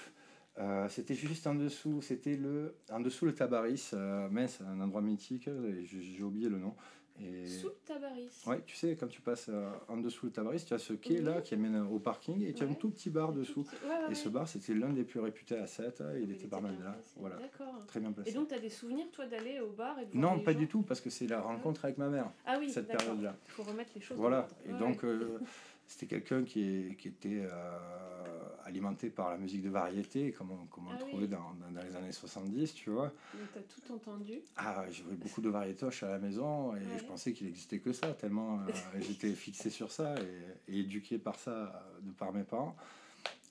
euh, 0.58 0.90
c'était 0.90 1.16
juste 1.16 1.48
en 1.48 1.56
dessous, 1.56 2.02
c'était 2.02 2.36
le, 2.36 2.76
en 2.92 3.00
dessous 3.00 3.26
le 3.26 3.34
Tabaris, 3.34 3.92
euh, 3.94 4.28
mince, 4.30 4.60
un 4.62 4.82
endroit 4.82 5.02
mythique, 5.02 5.50
j'ai 5.86 6.24
oublié 6.24 6.50
le 6.50 6.58
nom. 6.60 6.76
Et... 7.24 7.46
Sous 7.48 7.68
le 7.68 7.76
Tabaris. 7.86 8.44
Ouais, 8.48 8.62
tu 8.66 8.76
sais, 8.76 8.96
quand 8.96 9.08
tu 9.08 9.22
passes 9.22 9.48
euh, 9.50 9.70
en 9.88 9.98
dessous 9.98 10.26
le 10.26 10.32
Tabaris, 10.32 10.64
tu 10.66 10.74
as 10.74 10.78
ce 10.80 10.94
quai 10.94 11.16
Oui. 11.16 11.22
là 11.22 11.42
qui 11.42 11.54
amène 11.54 11.76
au 11.92 12.00
parking, 12.00 12.42
et 12.44 12.54
tu 12.54 12.64
as 12.64 12.68
un 12.68 12.74
tout 12.74 12.90
petit 12.90 13.10
bar 13.10 13.32
dessous. 13.34 13.64
petit- 13.64 13.76
ouais, 13.86 14.06
ouais, 14.06 14.12
Et 14.12 14.16
ce 14.16 14.30
bar, 14.30 14.48
c'était 14.48 14.74
l'un 14.74 14.90
des 14.90 15.04
plus 15.04 15.20
réputés 15.20 15.58
à 15.58 15.68
7, 15.68 16.02
il 16.16 16.24
Il 16.24 16.32
était 16.32 16.48
barman 16.48 16.72
bien 16.76 16.86
là, 16.86 16.98
voilà, 17.18 17.36
D'accord. 17.38 17.86
très 17.88 18.00
bien 18.00 18.12
placé. 18.12 18.30
Et 18.32 18.34
donc, 18.34 18.48
tu 18.48 18.54
as 18.56 18.60
des 18.60 18.70
souvenirs, 18.70 19.06
toi, 19.12 19.26
d'aller 19.28 19.60
au 19.60 19.70
bar 19.72 20.00
et 20.00 20.06
de 20.06 20.12
voir 20.12 20.32
non, 20.32 20.38
les 20.38 20.44
pas 20.44 20.54
gens 20.54 20.60
du 20.60 20.68
tout, 20.68 20.82
parce 20.82 21.02
que 21.02 21.10
c'est 21.10 21.28
la 21.28 21.42
rencontre 21.42 21.86
avec 21.86 21.98
ma 21.98 22.08
mère, 22.10 22.32
Ah 22.46 22.58
oui, 22.60 22.70
cette 22.70 22.88
période-là. 22.88 23.36
Il 23.48 23.52
faut 23.52 23.64
remettre 23.64 23.92
les 23.96 24.02
choses 24.02 24.18
Voilà, 24.18 24.48
et 24.66 24.72
donc 24.74 25.04
euh, 25.04 25.40
c'était 25.92 26.08
quelqu'un 26.08 26.44
qui, 26.46 26.96
qui 26.98 27.10
était 27.10 27.42
euh, 27.44 28.40
alimenté 28.64 29.10
par 29.10 29.30
la 29.30 29.38
musique 29.38 29.62
de 29.62 29.70
variété, 29.70 30.32
comme 30.32 30.52
on, 30.52 30.66
comme 30.68 30.88
on 30.88 30.92
Ah 30.92 30.98
oui. 31.04 31.10
trouvait 31.10 31.28
dans, 31.28 31.54
dans- 31.56 31.70
dans 31.70 31.82
les 31.84 31.96
années 31.98 32.14
70, 32.14 32.74
tu 32.74 32.92
vois. 32.92 33.12
Donc, 33.34 33.52
tu 33.52 33.60
as 33.60 33.62
tout 33.64 33.94
entendu. 33.94 34.40
Ah, 34.56 34.86
j'avais 34.90 35.16
beaucoup 35.16 35.42
de 35.42 35.50
variétoches 35.50 36.04
à 36.04 36.08
la 36.10 36.20
maison 36.20 36.74
et 36.76 36.80
Ouais. 36.80 36.98
je 36.98 37.04
pensais 37.04 37.34
qu'il 37.34 37.48
existait 37.48 37.80
que 37.80 37.92
ça, 37.92 38.14
tellement 38.14 38.62
euh, 38.62 38.72
j'étais 39.02 39.34
fixé 39.34 39.70
sur 39.70 39.92
ça 39.92 40.16
et, 40.22 40.74
et 40.74 40.80
éduqué 40.80 41.18
par 41.18 41.38
ça 41.38 41.52
euh, 41.52 42.00
de 42.04 42.12
par 42.12 42.32
mes 42.32 42.44
parents. 42.46 42.76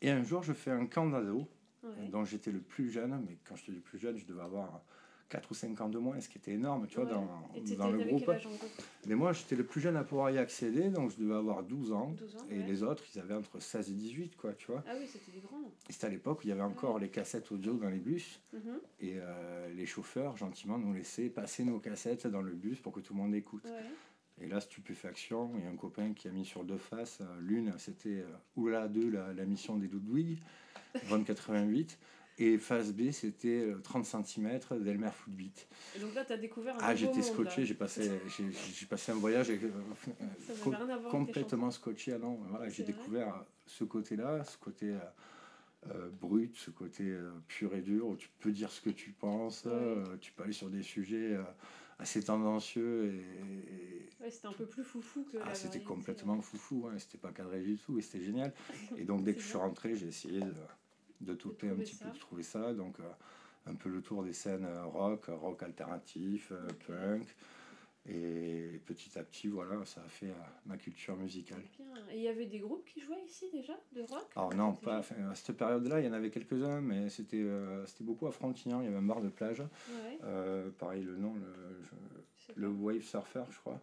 Et 0.00 0.10
un 0.10 0.22
jour, 0.22 0.42
je 0.42 0.54
fais 0.54 0.70
un 0.70 0.86
camp 0.86 1.06
d'ado 1.10 1.46
Ouais. 1.82 2.08
dont 2.08 2.24
j'étais 2.24 2.52
le 2.52 2.60
plus 2.60 2.90
jeune, 2.90 3.22
mais 3.28 3.36
quand 3.44 3.56
je 3.56 3.64
te 3.66 3.70
dis 3.70 3.80
plus 3.80 3.98
jeune, 3.98 4.16
je 4.16 4.24
devais 4.26 4.42
avoir 4.42 4.82
4 5.30 5.50
ou 5.50 5.54
5 5.54 5.80
ans 5.80 5.88
de 5.88 5.98
moins, 5.98 6.20
ce 6.20 6.28
qui 6.28 6.38
était 6.38 6.52
énorme, 6.52 6.86
tu 6.88 6.96
vois, 6.96 7.04
Ouais. 7.06 7.76
dans, 7.76 7.88
le 7.90 8.04
groupe. 8.04 8.28
âge 8.28 8.46
Mais 9.06 9.14
moi, 9.14 9.32
j'étais 9.32 9.56
le 9.56 9.64
plus 9.64 9.80
jeune 9.80 9.96
à 9.96 10.04
pouvoir 10.04 10.30
y 10.30 10.38
accéder, 10.38 10.90
donc 10.90 11.12
je 11.12 11.16
devais 11.22 11.34
avoir 11.36 11.62
12 11.62 11.92
ans. 11.92 12.12
12 12.18 12.36
ans 12.36 12.46
Et 12.50 12.58
ouais. 12.58 12.66
les 12.66 12.82
autres, 12.82 13.04
ils 13.14 13.18
avaient 13.20 13.34
entre 13.34 13.60
16 13.60 13.90
et 13.90 13.94
18, 13.94 14.36
quoi, 14.36 14.52
tu 14.54 14.66
vois. 14.66 14.82
Ah 14.86 14.92
oui, 14.98 15.06
c'était 15.06 15.30
des 15.32 15.40
grands. 15.40 15.56
C'était 15.88 16.06
à 16.06 16.10
l'époque 16.10 16.40
où 16.40 16.42
il 16.44 16.48
y 16.50 16.52
avait 16.52 16.60
encore 16.62 16.98
les 16.98 17.08
cassettes 17.08 17.50
audio 17.52 17.74
dans 17.74 17.88
les 17.88 18.00
bus. 18.00 18.40
Mhm. 18.52 18.60
Et 19.00 19.14
euh, 19.16 19.68
les 19.72 19.86
chauffeurs, 19.86 20.36
gentiment, 20.36 20.76
nous 20.78 20.92
laissaient 20.92 21.30
passer 21.30 21.64
nos 21.64 21.78
cassettes 21.78 22.26
dans 22.26 22.42
le 22.42 22.52
bus 22.52 22.80
pour 22.80 22.92
que 22.92 23.00
tout 23.00 23.14
le 23.14 23.20
monde 23.20 23.34
écoute. 23.34 23.66
Et 24.42 24.48
là, 24.48 24.58
stupéfaction, 24.60 25.52
il 25.58 25.64
y 25.64 25.66
a 25.66 25.70
un 25.70 25.76
copain 25.76 26.12
qui 26.14 26.26
a 26.26 26.30
mis 26.32 26.44
sur 26.46 26.64
deux 26.64 26.78
faces. 26.78 27.18
euh, 27.20 27.24
L'une, 27.40 27.72
c'était 27.78 28.20
euh, 28.22 28.32
Oula 28.56 28.88
2, 28.88 29.10
la, 29.10 29.32
la 29.34 29.44
mission 29.44 29.76
des 29.76 29.86
Doudouilles, 29.86 30.38
2088. 31.08 31.98
Et 32.42 32.56
face 32.56 32.92
B, 32.92 33.10
c'était 33.10 33.60
euh, 33.68 33.78
30 33.82 34.06
cm 34.06 34.58
d'Elmer 34.80 35.10
Footbeat. 35.12 35.68
Et 35.94 36.00
donc 36.00 36.14
là, 36.14 36.24
tu 36.24 36.32
as 36.32 36.38
découvert 36.38 36.74
un 36.76 36.78
Ah, 36.80 36.94
j'étais 36.94 37.20
scotché, 37.22 37.66
j'ai 37.66 37.74
passé, 37.74 38.10
j'ai, 38.28 38.50
j'ai 38.50 38.86
passé 38.86 39.12
un 39.12 39.16
voyage 39.16 39.50
avec, 39.50 39.62
euh, 39.64 39.68
euh, 40.22 40.54
co- 40.64 40.74
complètement 41.10 41.70
scotché. 41.70 42.14
Ah 42.14 42.18
non, 42.18 42.36
voilà, 42.48 42.70
j'ai 42.70 42.82
découvert 42.82 43.44
ce 43.66 43.84
côté-là, 43.84 44.42
ce 44.44 44.56
côté 44.56 44.90
euh, 44.92 44.98
euh, 45.94 46.08
brut, 46.10 46.56
ce 46.56 46.70
côté 46.70 47.04
euh, 47.10 47.30
pur 47.46 47.74
et 47.74 47.82
dur, 47.82 48.08
où 48.08 48.16
tu 48.16 48.30
peux 48.38 48.52
dire 48.52 48.70
ce 48.72 48.80
que 48.80 48.90
tu 48.90 49.10
penses, 49.12 49.66
Ouais. 49.66 49.72
euh, 49.72 50.16
tu 50.18 50.32
peux 50.32 50.42
aller 50.44 50.52
sur 50.54 50.70
des 50.70 50.82
sujets 50.82 51.34
euh, 51.34 51.42
assez 51.98 52.22
tendancieux 52.22 53.12
et, 53.12 53.18
et- 53.18 54.08
Ouais, 54.22 54.30
c'était 54.30 54.48
un 54.48 54.52
peu 54.52 54.66
plus 54.66 54.84
foufou 54.84 55.24
que 55.24 55.38
ah, 55.42 55.54
c'était 55.54 55.80
complètement 55.80 56.40
foufou, 56.42 56.86
hein, 56.88 56.98
c'était 56.98 57.16
pas 57.18 57.32
cadré 57.32 57.60
du 57.62 57.76
tout 57.78 57.98
et 57.98 58.02
c'était 58.02 58.22
génial. 58.24 58.52
Et 58.98 59.04
donc 59.04 59.24
dès 59.24 59.34
que 59.34 59.40
je 59.40 59.46
suis 59.46 59.56
rentré, 59.56 59.94
j'ai 59.96 60.08
essayé 60.08 60.40
de, 60.40 60.52
de 61.20 61.34
toper 61.34 61.68
un 61.68 61.76
petit 61.76 61.94
ça. 61.94 62.06
peu, 62.06 62.10
de 62.12 62.18
trouver 62.18 62.42
ça. 62.42 62.72
Donc 62.74 62.98
euh, 63.00 63.04
un 63.66 63.74
peu 63.74 63.88
le 63.88 64.00
tour 64.02 64.22
des 64.24 64.32
scènes 64.32 64.64
euh, 64.64 64.84
rock, 64.84 65.28
euh, 65.28 65.34
rock 65.36 65.62
alternatif, 65.62 66.52
punk. 66.86 67.26
Et 68.08 68.80
petit 68.86 69.18
à 69.18 69.22
petit, 69.22 69.48
voilà, 69.48 69.84
ça 69.84 70.00
a 70.00 70.08
fait 70.08 70.32
ma 70.64 70.78
culture 70.78 71.14
musicale. 71.16 71.62
Bien. 71.78 71.86
Et 72.10 72.16
il 72.16 72.22
y 72.22 72.28
avait 72.28 72.46
des 72.46 72.58
groupes 72.58 72.84
qui 72.86 73.00
jouaient 73.02 73.22
ici 73.26 73.44
déjà, 73.52 73.74
de 73.92 74.00
rock? 74.00 74.26
Alors 74.34 74.54
non, 74.54 74.72
pas, 74.72 74.98
à 74.98 75.34
cette 75.34 75.56
période-là, 75.56 76.00
il 76.00 76.06
y 76.06 76.08
en 76.08 76.14
avait 76.14 76.30
quelques-uns, 76.30 76.80
mais 76.80 77.10
c'était 77.10 77.42
euh, 77.42 77.84
c'était 77.84 78.04
beaucoup 78.04 78.26
à 78.26 78.32
Frontignan, 78.32 78.80
il 78.80 78.86
y 78.86 78.88
avait 78.88 78.96
un 78.96 79.02
bar 79.02 79.20
de 79.20 79.28
plage. 79.28 79.60
Ouais, 79.60 80.18
Euh, 80.24 80.70
pareil, 80.78 81.02
le 81.02 81.16
nom, 81.18 81.34
le, 81.34 81.84
je- 81.84 82.20
le 82.56 82.68
wave 82.68 83.02
surfer, 83.02 83.42
je 83.50 83.58
crois. 83.58 83.80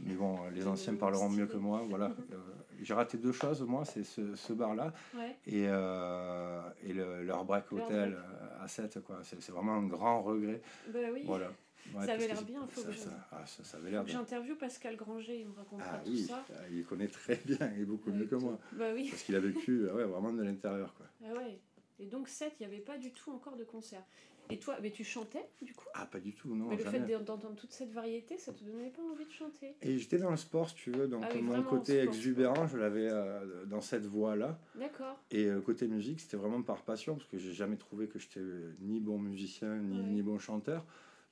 Mais 0.00 0.14
bon, 0.14 0.38
les 0.54 0.60
Le 0.62 0.68
anciens 0.68 0.94
parleront 0.94 1.28
mieux 1.28 1.46
que 1.46 1.56
moi. 1.56 1.82
Voilà. 1.88 2.06
Euh, 2.32 2.36
J'ai 2.80 2.94
raté 2.94 3.18
deux 3.18 3.32
choses, 3.32 3.62
moi, 3.62 3.84
c'est 3.84 4.04
ce, 4.04 4.34
ce 4.34 4.52
bar-là 4.52 4.92
Ouais. 5.14 5.36
et, 5.46 5.66
euh, 5.68 6.62
et 6.84 6.92
le, 6.92 7.22
leur 7.24 7.44
break 7.44 7.64
break. 7.70 7.90
euh, 7.90 8.12
à 8.60 8.68
7. 8.68 9.00
quoi. 9.04 9.20
C'est 9.24 9.40
c'est 9.42 9.52
vraiment 9.52 9.74
un 9.74 9.86
grand 9.86 10.22
regret. 10.22 10.60
Bah 10.88 10.98
oui. 11.12 11.22
Voilà. 11.24 11.50
Ouais, 11.96 12.06
Ça 12.06 12.12
avait 12.12 12.28
l'air 12.28 12.42
bien, 12.44 12.64
faut 12.68 12.80
ça, 12.80 12.86
que 12.86 12.92
je- 12.92 12.98
ça, 12.98 13.10
ah, 13.32 13.44
ça, 13.44 13.64
ça 13.64 13.76
avait 13.76 13.86
Faut 13.86 13.92
l'air 13.92 14.00
que 14.02 14.06
bien. 14.06 14.18
J'interviewe 14.20 14.54
Pascal 14.56 14.94
Granger, 14.96 15.40
il 15.40 15.48
me 15.48 15.52
racontera 15.52 15.90
Ah 15.94 15.98
tout 16.04 16.10
oui, 16.10 16.22
ça. 16.22 16.44
ah, 16.50 16.60
il 16.70 16.84
connaît 16.84 17.08
très 17.08 17.36
bien, 17.44 17.58
et 17.76 17.84
beaucoup 17.84 18.12
mieux 18.12 18.26
que 18.26 18.36
moi. 18.36 18.56
Bah 18.74 18.92
oui. 18.94 19.08
Parce 19.10 19.22
qu'il 19.24 19.34
a 19.34 19.40
vécu 19.40 19.90
ouais, 19.90 20.04
vraiment 20.04 20.32
de 20.32 20.42
l'intérieur. 20.44 20.94
quoi. 20.94 21.06
Ah 21.26 21.34
ouais. 21.36 21.58
Et 21.98 22.06
donc 22.06 22.28
7, 22.28 22.54
il 22.60 22.66
n'y 22.68 22.72
avait 22.72 22.82
pas 22.82 22.98
du 22.98 23.10
tout 23.10 23.32
encore 23.32 23.56
de 23.56 23.64
concert. 23.64 24.02
Et 24.50 24.58
toi, 24.58 24.76
mais 24.82 24.90
tu 24.90 25.02
chantais 25.04 25.44
du 25.62 25.72
coup? 25.72 25.86
Ah, 25.94 26.06
pas 26.06 26.20
du 26.20 26.34
tout, 26.34 26.54
non. 26.54 26.66
Mais 26.68 26.76
le 26.76 26.82
jamais. 26.84 27.00
fait 27.06 27.18
d'entendre 27.24 27.54
toute 27.56 27.72
cette 27.72 27.92
variété, 27.92 28.36
ça 28.38 28.52
te 28.52 28.62
donnait 28.64 28.90
pas 28.90 29.02
envie 29.02 29.24
de 29.24 29.30
chanter? 29.30 29.74
Et 29.80 29.98
j'étais 29.98 30.18
dans 30.18 30.30
le 30.30 30.36
sport, 30.36 30.68
si 30.68 30.74
tu 30.74 30.90
veux, 30.90 31.08
donc 31.08 31.24
Ah 31.26 31.34
mon 31.40 31.62
côté 31.62 32.00
sport, 32.02 32.14
exubérant, 32.14 32.66
je 32.66 32.76
l'avais 32.76 33.08
euh, 33.10 33.64
dans 33.66 33.80
cette 33.80 34.04
voie-là. 34.04 34.58
D'accord. 34.74 35.18
Et 35.30 35.46
euh, 35.46 35.60
côté 35.60 35.86
musique, 35.88 36.20
c'était 36.20 36.36
vraiment 36.36 36.62
par 36.62 36.82
passion, 36.82 37.14
parce 37.16 37.26
que 37.28 37.38
j'ai 37.38 37.52
jamais 37.52 37.76
trouvé 37.76 38.08
que 38.08 38.18
j'étais 38.18 38.40
euh, 38.40 38.74
ni 38.80 39.00
bon 39.00 39.18
musicien, 39.18 39.76
ni, 39.76 39.96
Ouais. 39.98 40.04
ni 40.08 40.22
bon 40.22 40.38
chanteur. 40.38 40.84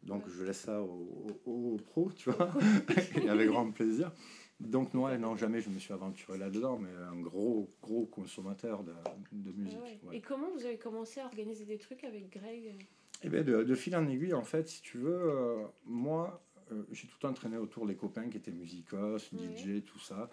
Donc 0.02 0.24
Ouais. 0.24 0.32
je 0.34 0.44
laisse 0.44 0.60
ça 0.60 0.80
aux 0.82 1.26
au, 1.44 1.76
pros, 1.76 2.10
tu 2.12 2.30
vois, 2.30 2.50
et 3.22 3.28
avec 3.28 3.48
grand 3.48 3.70
plaisir. 3.70 4.12
Donc 4.60 4.94
non, 4.94 5.08
non, 5.18 5.36
jamais 5.36 5.60
je 5.60 5.68
me 5.68 5.78
suis 5.78 5.92
aventuré 5.92 6.38
là-dedans, 6.38 6.78
mais 6.78 6.90
un 6.90 7.20
gros, 7.20 7.70
gros 7.82 8.06
consommateur 8.06 8.82
de, 8.82 8.92
de 9.32 9.52
musique. 9.52 9.78
Ah 9.78 9.84
ouais. 9.84 10.00
ouais. 10.04 10.16
Et 10.16 10.20
comment 10.22 10.50
vous 10.50 10.64
avez 10.64 10.78
commencé 10.78 11.20
à 11.20 11.26
organiser 11.26 11.64
des 11.66 11.78
trucs 11.78 12.04
avec 12.04 12.30
Greg? 12.30 12.74
Et 13.22 13.28
bien 13.28 13.42
de, 13.42 13.62
de 13.62 13.74
fil 13.74 13.94
en 13.96 14.08
aiguille, 14.08 14.34
en 14.34 14.42
fait, 14.44 14.68
si 14.68 14.80
tu 14.82 14.98
veux, 14.98 15.12
euh, 15.30 15.64
moi, 15.84 16.42
euh, 16.72 16.82
j'ai 16.90 17.06
tout 17.06 17.24
entraîné 17.26 17.56
autour 17.58 17.86
des 17.86 17.94
copains 17.94 18.28
qui 18.28 18.38
étaient 18.38 18.50
musicos, 18.52 19.30
DJ, 19.32 19.82
tout 19.84 19.98
ça. 19.98 20.30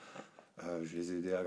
Euh, 0.63 0.83
je 0.83 0.95
les 0.97 1.13
aidais 1.13 1.33
à, 1.33 1.41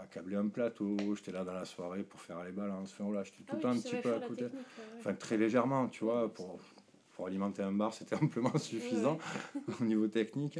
à- 0.00 0.06
câbler 0.10 0.36
un 0.36 0.48
plateau, 0.48 0.96
j'étais 1.14 1.30
là 1.32 1.44
dans 1.44 1.52
la 1.52 1.64
soirée 1.64 2.02
pour 2.02 2.20
faire 2.20 2.42
les 2.44 2.52
balances. 2.52 2.92
Enfin 2.92 3.04
voilà, 3.04 3.22
j'étais 3.22 3.42
tout 3.44 3.44
Ah 3.50 3.52
le 3.52 3.56
oui, 3.58 3.62
temps 3.62 3.68
un 3.70 3.80
petit 3.80 3.96
peu 3.96 4.14
à 4.14 4.20
côté. 4.20 4.46
Enfin, 4.98 5.14
très 5.14 5.36
légèrement, 5.36 5.88
tu 5.88 6.04
vois, 6.04 6.32
pour, 6.32 6.58
pour 7.12 7.26
alimenter 7.26 7.62
un 7.62 7.72
bar, 7.72 7.92
c'était 7.94 8.16
amplement 8.22 8.56
suffisant 8.58 9.18
au 9.80 9.84
niveau 9.84 10.08
technique. 10.08 10.58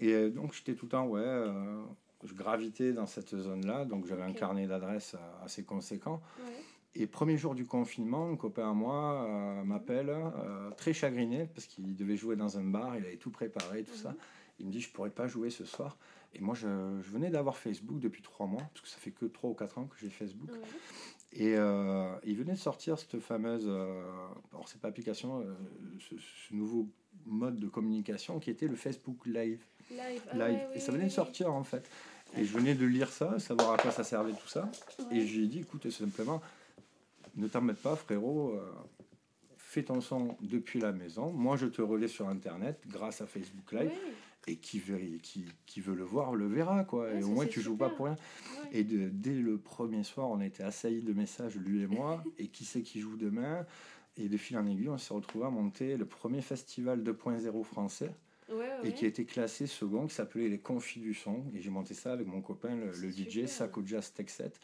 Et 0.00 0.28
donc, 0.30 0.52
j'étais 0.52 0.74
tout 0.74 0.86
le 0.86 0.90
temps, 0.90 1.06
ouais, 1.06 1.20
euh, 1.24 1.82
je 2.24 2.34
gravitais 2.34 2.92
dans 2.92 3.06
cette 3.06 3.36
zone-là, 3.36 3.84
donc 3.84 4.06
j'avais 4.06 4.22
un 4.22 4.30
Ok. 4.30 4.36
carnet 4.36 4.66
d'adresses 4.66 5.16
assez 5.44 5.64
conséquent. 5.64 6.20
Ouais. 6.38 6.52
Et 6.94 7.06
premier 7.06 7.36
jour 7.36 7.54
du 7.54 7.64
confinement, 7.64 8.28
un 8.30 8.36
copain 8.36 8.70
à 8.70 8.72
moi 8.72 9.24
euh, 9.26 9.64
m'appelle, 9.64 10.08
euh, 10.10 10.70
très 10.72 10.92
chagriné, 10.92 11.46
parce 11.54 11.66
qu'il 11.66 11.94
devait 11.94 12.16
jouer 12.16 12.34
dans 12.36 12.58
un 12.58 12.64
bar, 12.64 12.96
il 12.96 13.04
avait 13.04 13.16
tout 13.16 13.30
préparé, 13.30 13.84
tout 13.84 13.94
ça. 13.94 14.10
Mhm. 14.10 14.16
Il 14.60 14.66
me 14.66 14.72
dit, 14.72 14.80
je 14.80 14.90
pourrais 14.90 15.10
pas 15.10 15.28
jouer 15.28 15.50
ce 15.50 15.64
soir. 15.64 15.96
Et 16.34 16.40
moi, 16.40 16.54
je, 16.54 16.66
je 17.02 17.10
venais 17.10 17.30
d'avoir 17.30 17.56
Facebook 17.56 18.00
depuis 18.00 18.22
trois 18.22 18.46
mois, 18.46 18.62
parce 18.72 18.80
que 18.80 18.88
ça 18.88 18.98
fait 18.98 19.12
que 19.12 19.26
trois 19.26 19.50
ou 19.50 19.54
quatre 19.54 19.78
ans 19.78 19.84
que 19.86 19.96
j'ai 20.00 20.10
Facebook. 20.10 20.50
Ouais. 20.50 20.58
Et 21.32 21.56
euh, 21.56 22.10
il 22.24 22.36
venait 22.36 22.54
de 22.54 22.58
sortir 22.58 22.98
cette 22.98 23.20
fameuse, 23.20 23.68
alors 23.68 24.66
c'est 24.66 24.80
pas 24.80 24.88
application, 24.88 25.44
ce, 26.00 26.16
ce 26.16 26.54
nouveau 26.54 26.88
mode 27.26 27.60
de 27.60 27.68
communication 27.68 28.38
qui 28.40 28.50
était 28.50 28.66
le 28.66 28.76
Facebook 28.76 29.26
Live. 29.26 29.60
Live. 29.90 30.22
Ah 30.30 30.36
ouais, 30.38 30.66
oui, 30.70 30.76
et 30.76 30.80
ça 30.80 30.90
venait 30.92 31.04
oui, 31.04 31.10
de 31.10 31.14
sortir 31.14 31.52
en 31.52 31.64
fait. 31.64 31.88
Et 32.36 32.44
je 32.44 32.52
venais 32.52 32.74
de 32.74 32.84
lire 32.84 33.10
ça, 33.10 33.38
savoir 33.38 33.72
à 33.72 33.76
quoi 33.78 33.90
ça 33.90 34.04
servait 34.04 34.32
tout 34.32 34.48
ça. 34.48 34.70
oui. 35.10 35.18
Et 35.18 35.26
j'ai 35.26 35.46
dit, 35.46 35.60
écoute, 35.60 35.88
simplement, 35.90 36.42
ne 37.38 37.48
t'embête 37.48 37.78
pas, 37.82 37.96
frérot, 37.96 38.50
euh, 38.54 38.72
fais 39.56 39.82
ton 39.82 40.00
son 40.00 40.36
depuis 40.40 40.80
la 40.80 40.92
maison. 40.92 41.30
Moi, 41.32 41.56
je 41.56 41.66
te 41.66 41.82
relais 41.82 42.08
sur 42.08 42.28
Internet 42.28 42.82
grâce 42.88 43.20
à 43.20 43.26
Facebook 43.26 43.72
Live. 43.72 43.90
Oui, 43.92 44.12
Et 44.46 44.56
qui 44.56 44.78
veut, 44.78 44.98
qui, 45.22 45.44
qui 45.66 45.80
veut 45.80 45.94
le 45.94 46.04
voir, 46.04 46.34
le 46.34 46.46
verra. 46.46 46.84
Quoi. 46.84 47.04
Ouais, 47.08 47.20
et 47.20 47.22
au 47.22 47.28
moins, 47.28 47.46
tu 47.46 47.60
joues 47.60 47.72
super. 47.72 47.90
pas 47.90 47.94
pour 47.94 48.06
rien. 48.06 48.16
ouais. 48.64 48.78
Et 48.80 48.84
de- 48.84 49.08
dès 49.10 49.34
le 49.34 49.58
premier 49.58 50.02
soir, 50.04 50.30
on 50.30 50.40
était 50.40 50.62
assaillis 50.62 51.02
de 51.02 51.12
messages, 51.12 51.56
lui 51.56 51.82
et 51.82 51.86
moi. 51.86 52.22
et 52.38 52.48
qui 52.48 52.64
c'est 52.64 52.82
qui 52.82 53.00
joue 53.00 53.16
demain? 53.16 53.66
Et 54.16 54.28
de 54.28 54.36
fil 54.36 54.56
en 54.58 54.66
aiguille, 54.66 54.88
on 54.88 54.98
s'est 54.98 55.14
retrouvé 55.14 55.44
à 55.46 55.50
monter 55.50 55.96
le 55.96 56.04
premier 56.06 56.40
festival 56.42 57.02
2.0 57.04 57.62
français 57.62 58.10
Ouais, 58.50 58.56
ouais, 58.56 58.88
et 58.88 58.92
qui 58.94 59.04
a 59.04 59.08
été 59.08 59.26
classé 59.26 59.66
second, 59.66 60.06
qui 60.06 60.14
s'appelait 60.14 60.48
Les 60.48 60.58
Confis 60.58 61.00
du 61.00 61.12
Son. 61.12 61.44
Et 61.54 61.60
j'ai 61.60 61.68
monté 61.70 61.92
ça 61.92 62.12
avec 62.14 62.26
mon 62.26 62.40
copain, 62.40 62.74
le, 62.74 62.86
le 62.86 63.12
C'est 63.12 63.30
DJ. 63.30 63.44
Sako 63.46 63.82
Jazz 63.84 64.12
Tech 64.14 64.30
7. 64.30 64.58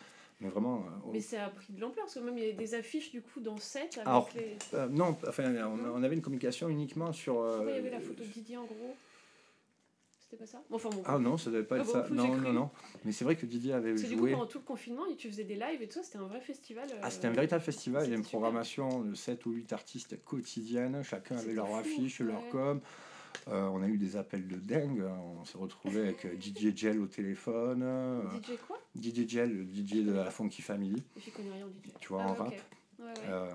Mais 0.44 0.50
vraiment. 0.50 0.76
euh, 0.86 1.10
Mais 1.12 1.20
ça 1.20 1.46
a 1.46 1.48
pris 1.48 1.72
de 1.72 1.80
l'ampleur, 1.80 2.04
parce 2.04 2.14
que 2.14 2.20
même 2.20 2.36
il 2.36 2.44
y 2.44 2.46
avait 2.48 2.52
des 2.52 2.74
affiches 2.74 3.10
du 3.10 3.22
coup 3.22 3.40
dans 3.40 3.56
7 3.56 3.82
avec 3.96 4.06
Alors, 4.06 4.28
les. 4.36 4.56
euh, 4.74 4.86
non, 4.88 5.16
enfin, 5.26 5.52
on, 5.66 5.78
on 6.00 6.02
avait 6.02 6.14
une 6.14 6.22
communication 6.22 6.68
uniquement 6.68 7.12
sur. 7.12 7.40
euh, 7.40 7.64
il 7.70 7.74
y 7.76 7.78
avait 7.78 7.90
la 7.90 8.00
photo 8.00 8.22
de 8.22 8.28
Didier 8.28 8.58
en 8.58 8.64
gros. 8.64 8.94
C'était 10.18 10.36
pas 10.36 10.46
ça? 10.46 10.62
Bon, 10.68 10.76
Enfin 10.76 10.90
bon. 10.90 11.02
Ah 11.06 11.18
non, 11.18 11.36
ça 11.38 11.50
devait 11.50 11.64
pas 11.64 11.76
Ah 11.76 11.78
être 11.80 11.86
bon, 11.86 11.92
ça. 11.92 12.06
Non, 12.10 12.34
non, 12.36 12.52
non. 12.52 12.70
Mais 13.04 13.12
c'est 13.12 13.24
vrai 13.24 13.36
que 13.36 13.46
Didier 13.46 13.72
avait 13.72 13.94
que 13.94 14.00
du 14.00 14.08
coup, 14.16 14.18
joué. 14.18 14.32
pendant 14.32 14.46
tout 14.46 14.58
le 14.58 14.64
confinement, 14.64 15.02
tu 15.16 15.28
faisais 15.30 15.44
des 15.44 15.54
lives 15.54 15.80
et 15.80 15.86
tout 15.88 15.94
ça, 15.94 16.02
c'était 16.02 16.18
un 16.18 16.26
vrai 16.26 16.40
festival. 16.40 16.86
Ah, 17.02 17.06
euh, 17.06 17.10
c'était 17.10 17.28
un 17.28 17.32
véritable 17.32 17.62
festival. 17.62 18.04
Il 18.04 18.10
y 18.10 18.12
a 18.12 18.16
une 18.16 18.22
super. 18.24 18.38
programmation 18.40 19.00
de 19.00 19.14
7 19.14 19.46
ou 19.46 19.52
8 19.52 19.72
artistes 19.72 20.22
quotidiennes. 20.24 21.02
Chacun 21.02 21.36
avait 21.38 21.54
leur 21.54 21.68
fou, 21.68 21.74
affiche, 21.76 22.20
leur 22.20 22.46
com. 22.50 22.80
Euh, 23.48 23.66
on 23.68 23.82
a 23.82 23.88
eu 23.88 23.98
des 23.98 24.16
appels 24.16 24.46
de 24.48 24.56
dingue. 24.56 25.02
On 25.02 25.44
s'est 25.44 25.58
retrouvé 25.58 26.00
avec 26.00 26.24
euh, 26.24 26.34
DJ 26.40 26.74
Gel 26.76 27.00
au 27.00 27.06
téléphone. 27.06 27.82
euh, 27.82 28.22
DJ 28.40 28.56
quoi? 28.66 28.80
DJ 29.00 29.28
Gel, 29.28 29.52
le 29.56 29.64
DJ 29.64 30.04
de 30.04 30.12
la 30.12 30.30
Funky 30.30 30.62
Family. 30.62 31.02
J'y 31.18 31.30
connais 31.30 31.52
rien 31.52 31.66
en 31.66 31.68
DJ. 31.68 31.92
Tu 32.00 32.08
vois, 32.08 32.22
Ah, 32.24 32.30
en 32.30 32.34
rap. 32.34 32.50
Ouais, 32.50 33.04
ouais. 33.04 33.12
Euh, 33.28 33.50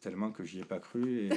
tellement 0.00 0.30
que 0.30 0.44
j'y 0.44 0.60
ai 0.60 0.64
pas 0.64 0.78
cru. 0.78 1.26
Et 1.26 1.30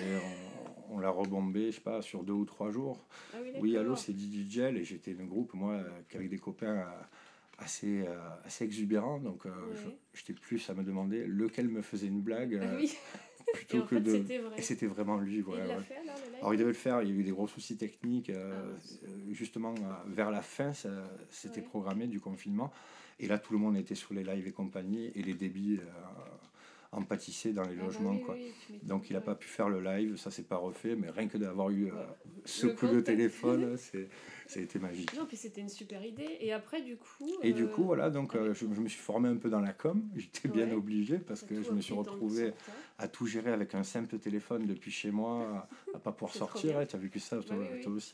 on, 0.89 0.96
on 0.96 1.00
l'a 1.00 1.10
rebombé, 1.10 1.68
je 1.72 1.75
sais 1.77 1.82
pas, 1.82 2.01
sur 2.01 2.24
deux 2.24 2.34
ou 2.34 2.46
trois 2.46 2.72
jours. 2.72 2.98
Ah 3.34 3.38
oui, 3.41 3.51
Oui, 3.60 3.77
allô, 3.77 3.96
c'est 3.96 4.12
DJ 4.13 4.50
Gel. 4.50 4.77
Et 4.77 4.84
j'étais 4.84 5.13
dans 5.13 5.24
le 5.24 5.30
groupe, 5.30 5.53
moi, 5.53 5.80
qu'avec 6.10 6.30
des 6.30 6.39
copains 6.39 6.86
assez, 7.58 8.01
euh, 8.08 8.18
assez 8.44 8.65
exubérants. 8.65 9.20
Donc, 9.20 9.46
euh, 9.46 9.50
Ouais. 9.50 9.98
j'étais 10.13 10.34
plus 10.34 10.68
à 10.70 10.74
me 10.74 10.84
demander 10.84 11.25
lequel 11.25 11.70
me 11.70 11.82
faisait 11.82 12.08
une 12.08 12.22
blague. 12.22 12.60
Ah 12.62 12.75
et 13.48 13.51
plutôt 13.57 13.77
en 13.79 13.81
que 13.86 13.95
fait, 13.95 14.01
de. 14.01 14.12
c'était 14.12 14.38
vrai. 14.39 14.55
Et 14.57 14.62
c'était 14.62 14.86
vraiment 14.88 15.17
lui, 15.17 15.39
Et 15.39 15.41
ouais, 15.43 15.60
il 15.62 15.67
l'a 15.67 15.77
ouais. 15.77 15.83
fait 15.83 15.95
alors 15.95 16.15
le 16.17 16.25
live 16.31 16.36
Alors 16.39 16.53
il 16.53 16.57
devait 16.57 16.69
le 16.69 16.74
faire, 16.75 17.01
il 17.01 17.10
y 17.10 17.12
a 17.12 17.15
eu 17.15 17.24
des 17.24 17.31
gros 17.31 17.48
soucis 17.48 17.77
techniques. 17.77 18.29
euh, 18.29 18.74
Ah, 18.75 19.05
euh, 19.07 19.33
justement, 19.33 19.74
euh, 19.75 19.93
vers 20.07 20.31
la 20.31 20.41
fin, 20.41 20.74
ça- 20.74 20.89
c'était 21.29 21.60
Ouais. 21.62 21.65
programmé 21.67 22.07
du 22.07 22.19
confinement. 22.19 22.71
Et 23.19 23.27
là, 23.27 23.38
tout 23.38 23.53
le 23.53 23.60
monde 23.60 23.77
était 23.77 23.93
sur 23.95 24.13
les 24.13 24.24
lives 24.24 24.48
et 24.48 24.51
compagnie, 24.51 25.12
et 25.15 25.21
les 25.21 25.33
débits 25.36 25.79
euh, 26.93 26.98
en 26.98 27.01
pâtissaient 27.03 27.53
dans 27.53 27.63
les 27.63 27.75
Ah 27.77 27.79
bah 27.79 27.86
logements. 27.86 28.12
oui, 28.12 28.21
quoi. 28.21 28.36
oui, 28.36 28.79
Donc 28.83 29.10
il 29.10 29.13
n'a 29.13 29.21
pas 29.21 29.36
pu 29.36 29.48
faire 29.48 29.69
le 29.69 29.81
live, 29.81 30.17
ça 30.17 30.31
s'est 30.31 30.43
pas 30.43 30.57
refait, 30.57 30.95
mais 30.95 31.10
rien 31.10 31.27
que 31.27 31.38
d'avoir 31.38 31.69
eu 31.69 31.88
euh, 31.88 31.91
Ouais. 31.95 32.01
ce 32.45 32.67
Le 32.67 32.74
coup 32.74 32.88
de 32.88 33.00
téléphone, 33.01 33.75
c'est, 33.77 34.10
ça 34.48 34.60
a 34.60 34.63
été 34.63 34.79
magique. 34.79 35.13
Non, 35.15 35.25
puis 35.25 35.38
c'était 35.38 35.62
une 35.62 35.69
super 35.69 36.03
idée. 36.05 36.38
Et 36.39 36.51
après, 36.53 36.81
du 36.81 36.98
coup. 36.98 37.29
Et 37.43 37.53
du 37.53 37.63
euh, 37.63 37.67
coup, 37.67 37.83
voilà, 37.83 38.10
donc 38.10 38.36
euh, 38.36 38.53
je, 38.53 38.65
je 38.74 38.81
me 38.81 38.88
suis 38.88 39.00
formé 39.01 39.29
un 39.29 39.38
peu 39.38 39.50
dans 39.50 39.62
la 39.62 39.74
com, 39.74 40.03
j'étais 40.15 40.48
bien 40.50 40.71
obligé 40.71 41.17
parce 41.17 41.41
que 41.43 41.62
je 41.63 41.71
me 41.71 41.81
suis 41.81 41.93
retrouvé 41.93 42.53
à 42.98 43.07
tout 43.07 43.25
gérer 43.25 43.51
avec 43.51 43.74
un 43.75 43.83
simple 43.83 44.17
téléphone 44.19 44.65
depuis 44.65 44.91
chez 44.91 45.12
moi, 45.12 45.67
à, 45.93 45.98
à 45.98 46.00
pas 46.00 46.12
pouvoir 46.13 46.33
sortir. 46.33 46.86
Tu 46.88 46.95
as 46.95 47.00
vécu 47.00 47.19
ça 47.19 47.38
toi, 47.41 47.55
oui, 47.60 47.65
oui. 47.75 47.81
toi 47.81 47.93
aussi. 47.93 48.13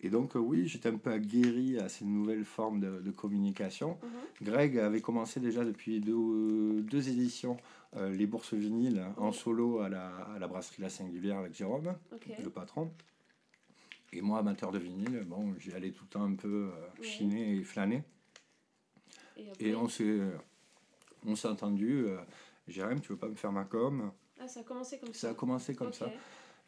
Et 0.00 0.10
donc, 0.10 0.36
euh, 0.36 0.38
oui, 0.38 0.66
j'étais 0.68 0.90
un 0.90 0.98
peu 0.98 1.10
aguerri 1.10 1.78
à 1.78 1.88
ces 1.88 2.04
nouvelles 2.04 2.44
formes 2.44 2.80
de, 2.80 3.00
de 3.00 3.10
communication. 3.10 3.98
Mhm. 4.02 4.46
Greg 4.48 4.78
avait 4.78 5.00
commencé 5.00 5.40
déjà 5.40 5.64
depuis 5.64 6.00
deux, 6.00 6.82
deux 6.82 7.08
éditions 7.08 7.56
euh, 7.96 8.10
les 8.10 8.26
bourses 8.26 8.52
vinyles 8.52 9.06
en 9.16 9.28
Oui. 9.30 9.34
solo 9.34 9.80
à 9.80 9.88
la, 9.88 10.08
à 10.08 10.38
la 10.38 10.46
brasserie 10.48 10.82
La 10.82 10.90
Singulière 10.90 11.38
avec 11.38 11.54
Jérôme, 11.54 11.94
le 12.38 12.50
patron. 12.50 12.92
Et 14.12 14.20
moi, 14.20 14.38
amateur 14.38 14.70
de 14.70 14.78
vinyle, 14.78 15.24
bon, 15.26 15.54
j'y 15.58 15.72
allais 15.72 15.90
tout 15.90 16.04
le 16.04 16.10
temps 16.10 16.24
un 16.24 16.34
peu 16.34 16.70
euh, 16.72 16.86
Ouais. 16.98 17.04
chiner 17.04 17.56
et 17.56 17.62
flâner. 17.62 18.02
Et, 19.36 19.50
après, 19.50 19.64
Et 19.66 19.74
on 19.74 19.88
s'est, 19.88 20.20
on 21.24 21.34
s'est 21.34 21.48
entendu, 21.48 22.04
euh, 22.06 22.18
Jérôme, 22.68 23.00
tu 23.00 23.08
veux 23.08 23.18
pas 23.18 23.28
me 23.28 23.34
faire 23.34 23.52
ma 23.52 23.64
com? 23.64 24.12
Ah, 24.38 24.46
ça 24.46 24.60
a 24.60 24.62
commencé 24.62 24.98
comme 24.98 25.14
ça. 25.14 25.20
Ça 25.20 25.30
a 25.30 25.34
commencé 25.34 25.74
comme 25.74 25.88
Ok. 25.88 25.94
ça. 25.94 26.12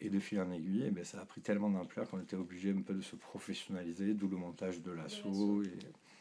Et 0.01 0.11
de 0.11 0.19
fil 0.21 0.41
en 0.41 0.51
aiguille, 0.53 0.85
eh 0.87 0.91
ben, 0.91 1.05
ça 1.05 1.21
a 1.21 1.25
pris 1.25 1.41
tellement 1.41 1.69
d'ampleur 1.71 2.09
qu'on 2.09 2.21
était 2.21 2.37
obligé 2.37 2.71
un 2.71 2.83
peu 2.83 2.95
de 2.95 3.01
se 3.01 3.17
professionnaliser, 3.17 4.15
d'où 4.15 4.29
le 4.29 4.37
montage 4.37 4.81
de 4.81 4.93
l'assaut. 4.93 5.63
Et... 5.65 5.73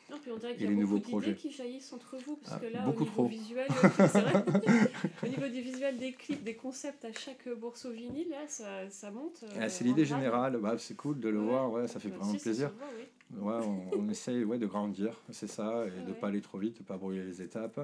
Non, 0.09 0.17
puis 0.19 0.31
on 0.31 0.37
dirait 0.37 0.53
Et 0.53 0.55
qu'il 0.55 0.63
y 0.63 0.65
a 0.65 0.69
les 0.69 0.75
beaucoup 0.75 0.81
nouveaux 0.81 0.97
d'idées 0.97 1.09
projets. 1.11 1.35
qui 1.35 1.51
jaillissent 1.51 1.93
entre 1.93 2.17
vous, 2.25 2.37
parce 2.37 2.53
Ah, 2.55 2.59
que 2.59 2.73
là, 2.73 2.87
au 2.87 2.91
niveau 2.91 3.05
trop. 3.05 3.27
visuel, 3.27 3.67
vrai. 3.69 4.45
au 5.23 5.27
niveau 5.27 5.47
du 5.47 5.61
visuel, 5.61 5.97
des 5.99 6.13
clips, 6.13 6.43
des 6.43 6.55
concepts 6.55 7.05
à 7.05 7.13
chaque 7.13 7.47
bourse 7.59 7.85
au 7.85 7.91
vinyle, 7.91 8.29
là, 8.29 8.47
ça, 8.47 8.89
ça 8.89 9.11
monte. 9.11 9.41
euh, 9.43 9.59
Ah, 9.61 9.69
c'est 9.69 9.83
l'idée 9.83 10.05
générale, 10.05 10.57
bah, 10.57 10.75
c'est 10.79 10.95
cool 10.95 11.19
de 11.19 11.29
le 11.29 11.39
Ouais. 11.39 11.45
voir, 11.45 11.71
ouais, 11.71 11.87
ça 11.87 11.99
fait 11.99 12.09
Bah, 12.09 12.15
vraiment 12.17 12.31
si, 12.33 12.39
plaisir. 12.39 12.69
se 12.71 12.73
voit, 12.75 12.87
oui. 12.97 13.03
Ouais, 13.39 13.65
on, 13.93 13.99
on 13.99 14.09
essaye 14.09 14.43
ouais, 14.43 14.57
de 14.57 14.65
grandir, 14.65 15.13
c'est 15.31 15.47
ça, 15.47 15.85
et 15.85 16.01
de 16.03 16.09
ne 16.09 16.13
pas 16.13 16.29
aller 16.29 16.41
trop 16.41 16.57
vite, 16.57 16.79
de 16.79 16.83
pas 16.83 16.97
brouiller 16.97 17.23
les 17.23 17.41
étapes. 17.43 17.79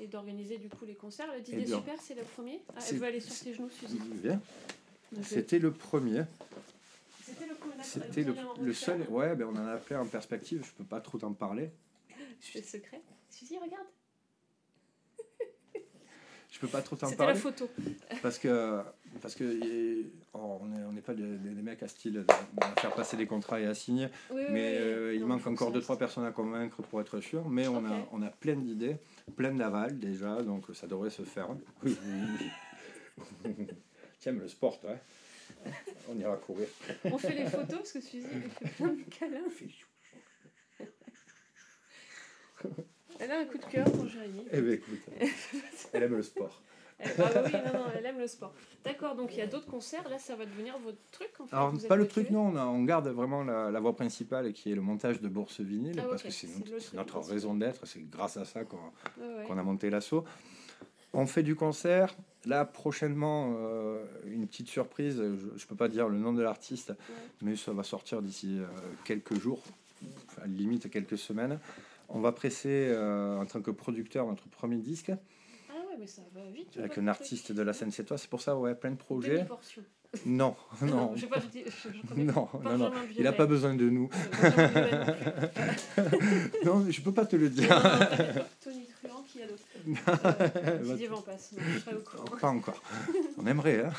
Et 0.00 0.06
d'organiser 0.08 0.56
du 0.58 0.70
coup 0.70 0.86
les 0.86 0.94
concerts. 0.94 1.28
Bien. 1.46 1.66
Super, 1.76 2.00
c'est 2.00 2.14
le 2.14 2.22
premier. 2.22 2.62
Ah, 2.74 2.80
elle 2.88 2.96
veut 2.96 3.06
aller 3.06 3.20
sur 3.20 3.32
ses 3.34 3.52
genoux, 3.54 3.68
Suzy. 3.70 3.98
Bien. 4.22 4.40
C'était 5.22 5.58
le 5.58 5.72
premier, 5.72 6.22
C'était 7.82 8.22
le 8.22 8.34
le, 8.62 8.72
seul, 8.72 9.02
ouais, 9.08 9.34
ben, 9.34 9.46
on 9.50 9.56
en 9.56 9.66
a 9.66 9.72
appelé 9.72 9.96
en 9.96 10.06
perspective, 10.06 10.64
je 10.64 10.72
peux 10.72 10.84
pas 10.84 11.00
trop 11.00 11.18
t'en 11.18 11.32
parler. 11.32 11.70
C'est 12.40 12.62
secret. 12.64 13.00
Suzy, 13.28 13.58
regarde. 13.58 13.86
Je 16.52 16.58
peux 16.58 16.66
pas 16.68 16.82
trop 16.82 16.96
t'en 16.96 17.06
C'était 17.08 17.20
la 17.22 17.26
parler. 17.34 17.40
photo. 17.40 17.70
Parce 18.22 18.38
que, 18.38 18.82
parce 19.22 19.34
que 19.34 19.44
euh, 19.44 20.02
on 20.34 20.66
n'est 20.66 20.84
on 20.84 20.92
pas 21.00 21.14
des, 21.14 21.22
mecs 21.22 21.82
à 21.82 21.88
style 21.88 22.12
de, 22.14 22.20
de 22.22 22.80
faire 22.80 22.92
passer 22.92 23.16
des 23.16 23.26
contrats 23.26 23.60
et 23.60 23.66
à 23.66 23.74
signer, 23.74 24.08
Oui, 24.30 24.42
mais 24.50 24.72
oui. 24.72 24.82
euh, 24.82 25.14
il 25.14 25.20
Non, 25.20 25.28
manque 25.28 25.46
encore 25.46 25.70
deux 25.72 25.80
trois 25.80 25.96
personnes 25.96 26.24
à 26.26 26.32
convaincre 26.32 26.82
pour 26.82 27.00
être 27.00 27.20
sûr. 27.20 27.48
Mais 27.48 27.66
on 27.68 27.84
a 27.86 28.06
on 28.12 28.20
a 28.22 28.28
plein 28.30 28.56
d'idées, 28.56 28.96
plein 29.36 29.54
d'aval 29.54 29.98
déjà, 29.98 30.42
donc 30.42 30.64
ça 30.74 30.86
devrait 30.88 31.10
se 31.10 31.22
faire. 31.22 31.48
Tiens, 34.20 34.32
mais 34.32 34.40
le 34.42 34.48
sport, 34.48 34.78
ouais. 34.84 34.98
On 36.08 36.18
ira 36.18 36.36
courir. 36.36 36.68
On 37.04 37.18
fait 37.18 37.34
les 37.34 37.46
photos 37.46 37.78
parce 37.78 37.92
que 37.92 38.00
Suzy 38.00 38.26
elle 38.32 38.50
fait 38.50 38.74
plein 38.76 38.92
de 38.92 39.02
câlins. 39.10 39.40
Elle 43.18 43.30
a 43.32 43.38
un 43.40 43.44
coup 43.44 43.58
de 43.58 43.64
cœur 43.64 43.90
pour 43.90 44.06
Jérémy. 44.06 44.44
Eh 44.52 44.60
bien, 44.60 44.72
écoute, 44.74 44.98
elle 45.92 46.02
aime 46.04 46.16
le 46.16 46.22
sport. 46.22 46.62
Elle, 46.98 47.12
ah 47.18 47.42
oui, 47.46 47.52
non, 47.52 47.78
non, 47.80 47.84
elle 47.96 48.04
aime 48.06 48.18
le 48.18 48.26
sport. 48.26 48.52
D'accord, 48.84 49.16
donc 49.16 49.32
il 49.32 49.38
y 49.38 49.42
a 49.42 49.46
d'autres 49.46 49.66
concerts. 49.66 50.06
Là, 50.10 50.18
ça 50.18 50.36
va 50.36 50.44
devenir 50.44 50.78
votre 50.78 50.98
truc 51.12 51.30
en 51.40 51.46
fait. 51.46 51.56
Alors, 51.56 51.72
pas 51.88 51.96
le 51.96 52.06
truc, 52.06 52.28
non, 52.30 52.48
on, 52.48 52.56
a- 52.56 52.66
on 52.66 52.84
garde 52.84 53.08
vraiment 53.08 53.42
la, 53.42 53.70
la 53.70 53.80
voie 53.80 53.96
principale 53.96 54.52
qui 54.52 54.70
est 54.70 54.74
le 54.74 54.82
montage 54.82 55.18
de 55.20 55.28
bourse 55.28 55.60
vinyle, 55.60 55.98
Ah, 55.98 56.06
parce 56.10 56.22
que 56.22 56.30
c'est 56.30 56.48
notre, 56.94 57.18
raison 57.20 57.54
d'être, 57.54 57.86
c'est 57.86 58.02
grâce 58.08 58.36
à 58.36 58.44
ça 58.44 58.64
qu'on 58.64 58.76
Ouais, 58.76 59.26
ouais. 59.38 59.44
qu'on 59.46 59.56
a 59.56 59.62
monté 59.62 59.88
l'assaut. 59.88 60.24
On 61.14 61.26
fait 61.26 61.42
du 61.42 61.56
concert. 61.56 62.14
Là, 62.46 62.64
prochainement, 62.64 63.54
euh, 63.58 64.02
une 64.26 64.46
petite 64.46 64.68
surprise. 64.68 65.16
Je 65.16 65.22
ne 65.22 65.66
peux 65.68 65.74
pas 65.76 65.88
dire 65.88 66.08
le 66.08 66.18
nom 66.18 66.32
de 66.32 66.42
l'artiste, 66.42 66.92
mais 67.42 67.54
ça 67.56 67.72
va 67.72 67.82
sortir 67.82 68.22
d'ici 68.22 68.58
euh, 68.58 68.66
quelques 69.04 69.38
jours, 69.38 69.62
enfin, 70.28 70.46
limite 70.46 70.88
quelques 70.90 71.18
semaines. 71.18 71.58
On 72.08 72.20
va 72.20 72.32
presser 72.32 72.88
euh, 72.90 73.36
en 73.38 73.46
tant 73.46 73.60
que 73.60 73.70
producteur 73.70 74.26
notre 74.26 74.48
premier 74.48 74.78
disque 74.78 75.12
Ah 75.68 75.74
ouais, 75.74 75.96
mais 75.98 76.06
ça 76.06 76.22
va 76.34 76.40
vite. 76.50 76.76
avec 76.78 76.96
un 76.98 77.08
artiste 77.08 77.52
de 77.52 77.62
la 77.62 77.72
scène 77.72 77.92
toi 77.92 78.16
C'est 78.18 78.30
pour 78.30 78.40
ça, 78.40 78.56
ouais, 78.56 78.74
plein 78.74 78.90
de 78.92 78.96
projets. 78.96 79.46
Non, 80.26 80.56
non, 80.82 81.14
pas, 81.28 81.38
je 81.40 81.58
je- 81.70 82.20
non, 82.20 82.48
non, 82.64 82.78
non. 82.78 82.90
Il 83.16 83.22
n'a 83.22 83.32
pas 83.32 83.46
besoin 83.46 83.74
de 83.76 83.88
nous. 83.88 84.10
Euh, 84.42 86.04
non 86.64 86.84
je 86.90 87.00
peux 87.00 87.12
pas 87.12 87.26
te 87.26 87.36
le 87.36 87.48
dire. 87.48 87.68
Qui 89.32 89.42
a 89.42 89.46
d'autre 89.46 89.62
euh, 90.56 90.78
Didier 90.82 91.06
Vampas, 91.08 91.32
non, 91.52 91.62
je 91.74 91.78
serai 91.78 91.94
au 91.96 92.00
courant. 92.00 92.36
Pas 92.40 92.48
encore. 92.48 92.82
On 93.38 93.46
aimerait, 93.46 93.84
hein. 93.84 93.92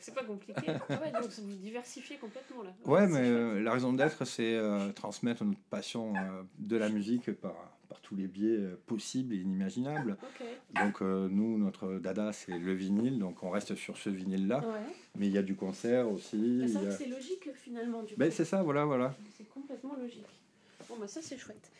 C'est 0.00 0.14
pas- 0.14 0.22
compliqué. 0.24 0.54
Ah 0.88 1.00
ouais, 1.00 1.10
donc 1.12 1.30
vous 1.30 1.54
diversifiez 1.56 2.16
complètement 2.16 2.62
là. 2.62 2.70
Ouais, 2.84 3.06
mais 3.06 3.20
euh, 3.28 3.60
la 3.62 3.72
raison 3.72 3.92
d'être, 3.92 4.24
c'est 4.24 4.54
euh, 4.54 4.92
transmettre 4.92 5.44
notre 5.44 5.58
passion 5.70 6.14
euh, 6.16 6.42
de 6.58 6.76
la 6.76 6.88
musique 6.88 7.32
par, 7.32 7.54
par 7.88 8.00
tous 8.00 8.14
les 8.14 8.26
biais 8.28 8.58
possibles 8.86 9.34
et 9.34 9.38
inimaginables. 9.38 10.16
Ok. 10.22 10.46
Donc 10.82 11.00
nous, 11.00 11.58
notre 11.58 11.94
dada, 11.98 12.32
c'est 12.32 12.56
le 12.58 12.72
vinyle, 12.74 13.18
donc 13.18 13.42
on 13.42 13.50
reste 13.50 13.74
sur 13.74 13.96
ce 13.96 14.10
vinyle-là. 14.10 14.58
Ouais. 14.58 14.94
Mais 15.16 15.26
il 15.26 15.32
y 15.32 15.38
a 15.38 15.42
du 15.42 15.56
concert 15.56 16.08
aussi. 16.10 16.36
Bah, 16.60 16.64
il 16.86 16.92
c'est 16.96 17.04
a- 17.06 17.08
logique 17.08 17.48
finalement 17.54 18.02
du. 18.02 18.14
Ben, 18.16 18.30
c'est 18.30 18.44
ça, 18.44 18.62
voilà, 18.62 18.84
voilà. 18.84 19.14
C'est 19.36 19.48
complètement 19.48 19.94
logique. 19.96 20.24
Bon 20.88 20.96
bah 21.00 21.06
ça 21.08 21.20
c'est 21.22 21.38
chouette. 21.38 21.70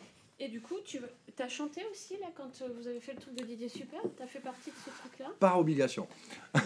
Et 0.41 0.49
du 0.49 0.61
coup, 0.61 0.75
tu 0.85 0.99
as 1.41 1.49
chanté 1.49 1.83
aussi 1.91 2.17
là 2.19 2.27
quand 2.35 2.51
euh, 2.63 2.69
vous 2.77 2.87
avez 2.89 3.01
fait 3.01 3.15
le 3.15 3.21
truc 3.21 3.35
de 3.35 3.45
Didier 3.45 3.69
Super? 3.69 4.01
Tu 4.17 4.23
as 4.23 4.27
fait 4.27 4.41
partie 4.41 4.71
de 4.71 4.77
ce 4.77 4.91
truc-là? 4.99 5.31
Par 5.39 5.59
obligation. 5.59 6.07
Et 6.55 6.59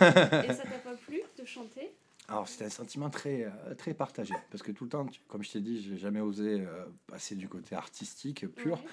ça 0.52 0.64
t'a 0.64 0.78
pas 0.82 0.94
plu 1.06 1.20
de 1.38 1.44
chanter? 1.44 1.92
Alors 2.28 2.48
c'était 2.48 2.64
un 2.64 2.70
sentiment 2.70 3.08
très, 3.10 3.44
euh, 3.44 3.74
très 3.76 3.94
partagé. 3.94 4.34
Parce 4.50 4.62
que 4.62 4.72
tout 4.72 4.84
le 4.84 4.90
temps, 4.90 5.06
comme 5.28 5.42
je 5.44 5.52
t'ai 5.52 5.60
dit, 5.60 5.80
j'ai 5.82 5.96
jamais 5.96 6.20
osé 6.20 6.60
euh, 6.60 6.86
passer 7.06 7.36
du 7.36 7.48
côté 7.48 7.74
artistique 7.76 8.46
pur. 8.48 8.78
Ouais. 8.78 8.88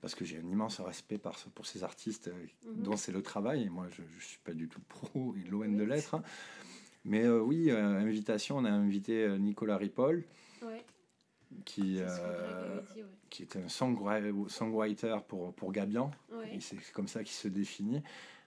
Parce 0.00 0.14
que 0.14 0.24
j'ai 0.24 0.38
un 0.38 0.48
immense 0.48 0.80
respect 0.80 1.18
par, 1.18 1.36
pour 1.54 1.66
ces 1.66 1.82
artistes 1.84 2.30
Mhm. 2.64 2.82
dont 2.82 2.96
c'est 2.96 3.12
le 3.12 3.22
travail. 3.22 3.64
Et 3.64 3.68
moi, 3.68 3.86
je 3.90 4.02
ne 4.02 4.20
suis 4.20 4.38
pas 4.38 4.52
du 4.52 4.68
tout 4.68 4.80
pro, 4.88 5.34
et 5.44 5.48
loin 5.48 5.66
Oui. 5.68 5.76
de 5.76 5.82
l'être. 5.84 6.20
Mais 7.04 7.24
euh, 7.24 7.40
oui, 7.40 7.70
euh, 7.70 7.98
invitation, 7.98 8.58
on 8.58 8.64
a 8.64 8.70
invité 8.70 9.28
Nicolas 9.38 9.76
Ripoll, 9.76 10.24
Ouais, 10.62 10.84
qui, 11.64 12.00
euh, 12.00 12.06
avait 12.06 12.82
dit, 12.94 13.02
ouais. 13.02 13.08
qui 13.30 13.42
est 13.42 13.56
un 13.56 13.66
songwri- 13.66 14.48
songwriter 14.48 15.16
pour, 15.28 15.52
pour 15.54 15.72
Gabian. 15.72 16.10
Ouais. 16.32 16.58
C'est 16.60 16.76
comme 16.92 17.08
ça 17.08 17.22
qu'il 17.22 17.32
se 17.34 17.48
définit. 17.48 18.02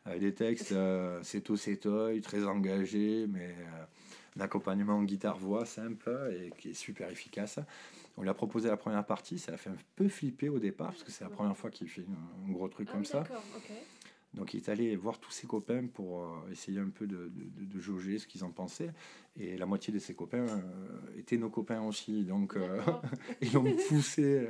Avec 0.06 0.20
des 0.22 0.34
textes, 0.34 0.72
euh, 0.72 1.20
c'est 1.24 1.42
tout, 1.42 1.58
c'est 1.58 1.78
toi, 1.78 2.10
très 2.22 2.44
engagé, 2.46 3.26
mais 3.28 3.56
euh, 3.58 3.84
un 4.38 4.42
accompagnement 4.42 5.02
guitare-voix 5.02 5.66
simple 5.66 6.12
et 6.32 6.52
qui 6.58 6.70
est 6.70 6.74
super 6.74 7.10
efficace. 7.10 7.60
On 8.18 8.22
lui 8.22 8.30
a 8.30 8.34
proposé 8.34 8.70
la 8.70 8.78
première 8.78 9.06
partie, 9.06 9.40
ça 9.40 9.54
a 9.54 9.58
fait 9.58 9.72
un 9.72 9.78
peu 9.96 10.08
flipper 10.08 10.50
au 10.50 10.60
départ, 10.60 10.90
parce 10.92 11.04
que 11.04 11.12
c'est 11.12 11.24
la 11.24 11.30
première 11.32 11.58
fois 11.58 11.70
qu'il 11.72 11.88
fait 11.90 12.06
un, 12.08 12.50
un 12.50 12.52
gros 12.52 12.68
truc 12.68 12.88
Ah 12.90 12.94
comme 12.94 13.06
ça. 13.06 13.24
Donc 14.34 14.54
il 14.54 14.58
est 14.58 14.70
allé 14.70 14.96
voir 14.98 15.18
tous 15.18 15.32
ses 15.32 15.48
copains 15.48 15.88
pour 15.88 16.22
euh, 16.24 16.52
essayer 16.52 16.80
un 16.80 16.90
peu 16.90 17.08
de, 17.08 17.32
de- 17.34 17.62
de- 17.62 17.66
de 17.66 17.80
jauger 17.80 18.20
ce 18.20 18.28
qu'ils 18.28 18.44
en 18.44 18.52
pensaient. 18.52 18.92
Et 19.38 19.58
la 19.58 19.66
moitié 19.66 19.94
de 19.94 20.00
ses 20.00 20.14
copains 20.14 20.48
euh, 20.48 20.62
étaient 21.20 21.36
nos 21.38 21.50
copains 21.50 21.82
aussi. 21.82 22.24
Donc 22.24 22.56
euh, 22.56 22.80
ils 23.42 23.52
l'ont 23.52 23.66
poussé 23.90 24.48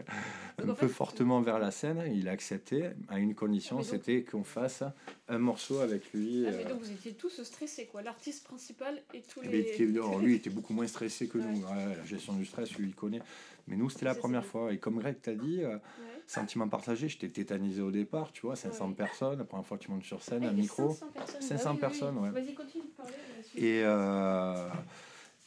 un 0.59 0.65
Donc, 0.65 0.75
en 0.75 0.79
peu 0.79 0.87
fait- 0.87 0.93
fortement 0.93 1.41
vers 1.41 1.57
la 1.57 1.71
scène. 1.71 2.03
Il 2.13 2.27
a 2.27 2.31
accepté 2.31 2.91
à 3.07 3.17
une 3.17 3.33
condition, 3.33 3.77
Ah, 3.79 3.83
c'était 3.83 4.23
qu'on 4.23 4.43
fasse 4.43 4.83
un 5.27 5.39
morceau 5.39 5.79
avec 5.79 6.13
lui. 6.13 6.45
Ah, 6.47 6.51
mais 6.51 6.65
euh, 6.65 6.69
donc 6.69 6.81
vous 6.81 6.91
étiez 6.91 7.13
tous 7.13 7.41
stressés, 7.41 7.87
quoi. 7.87 8.03
L'artiste 8.03 8.43
principal 8.45 9.01
et 9.15 9.21
tous 9.21 9.41
mais 9.41 9.47
les. 9.47 9.57
il 9.59 9.65
était- 9.69 9.83
alors, 9.97 10.19
lui, 10.19 10.33
il 10.33 10.35
était 10.35 10.51
beaucoup 10.51 10.73
moins 10.73 10.85
stressé 10.87 11.27
que 11.27 11.39
nous. 11.39 11.61
Ouais. 11.61 11.65
Ouais, 11.73 11.95
la 11.97 12.05
gestion 12.05 12.33
du 12.33 12.45
stress, 12.45 12.71
lui, 12.77 12.87
il 12.87 12.93
connaît. 12.95 13.21
Mais 13.67 13.77
nous, 13.77 13.89
c'était 13.89 14.05
la 14.05 14.13
première 14.13 14.45
fois. 14.45 14.71
Et 14.71 14.77
comme 14.77 14.99
Greg 14.99 15.19
t'a 15.19 15.33
dit, 15.33 15.63
euh, 15.63 15.77
Ouais. 15.77 15.81
sentiment 16.27 16.67
partagé, 16.69 17.07
j'étais 17.09 17.29
tétanisé 17.29 17.81
au 17.81 17.89
départ, 17.89 18.31
tu 18.31 18.41
vois, 18.41 18.55
500 18.55 18.89
Ouais. 18.89 18.93
personnes, 18.93 19.39
la 19.39 19.45
première 19.45 19.65
fois 19.65 19.79
que 19.79 19.83
tu 19.85 19.89
montes 19.91 20.03
sur 20.03 20.21
scène, 20.21 20.43
Ah, 20.45 20.49
un 20.49 20.53
micro. 20.53 20.89
500 20.91 21.07
personnes. 21.11 21.41
500 21.41 21.69
oui, 21.71 21.73
oui, 21.75 21.79
personnes, 21.81 22.17
oui. 22.19 22.23
ouais. 22.29 22.29
Vas-y, 22.41 22.53
continue 22.53 22.83
de 22.83 22.89
parler. 22.89 23.13
Et, 23.57 23.81
euh, 23.83 24.67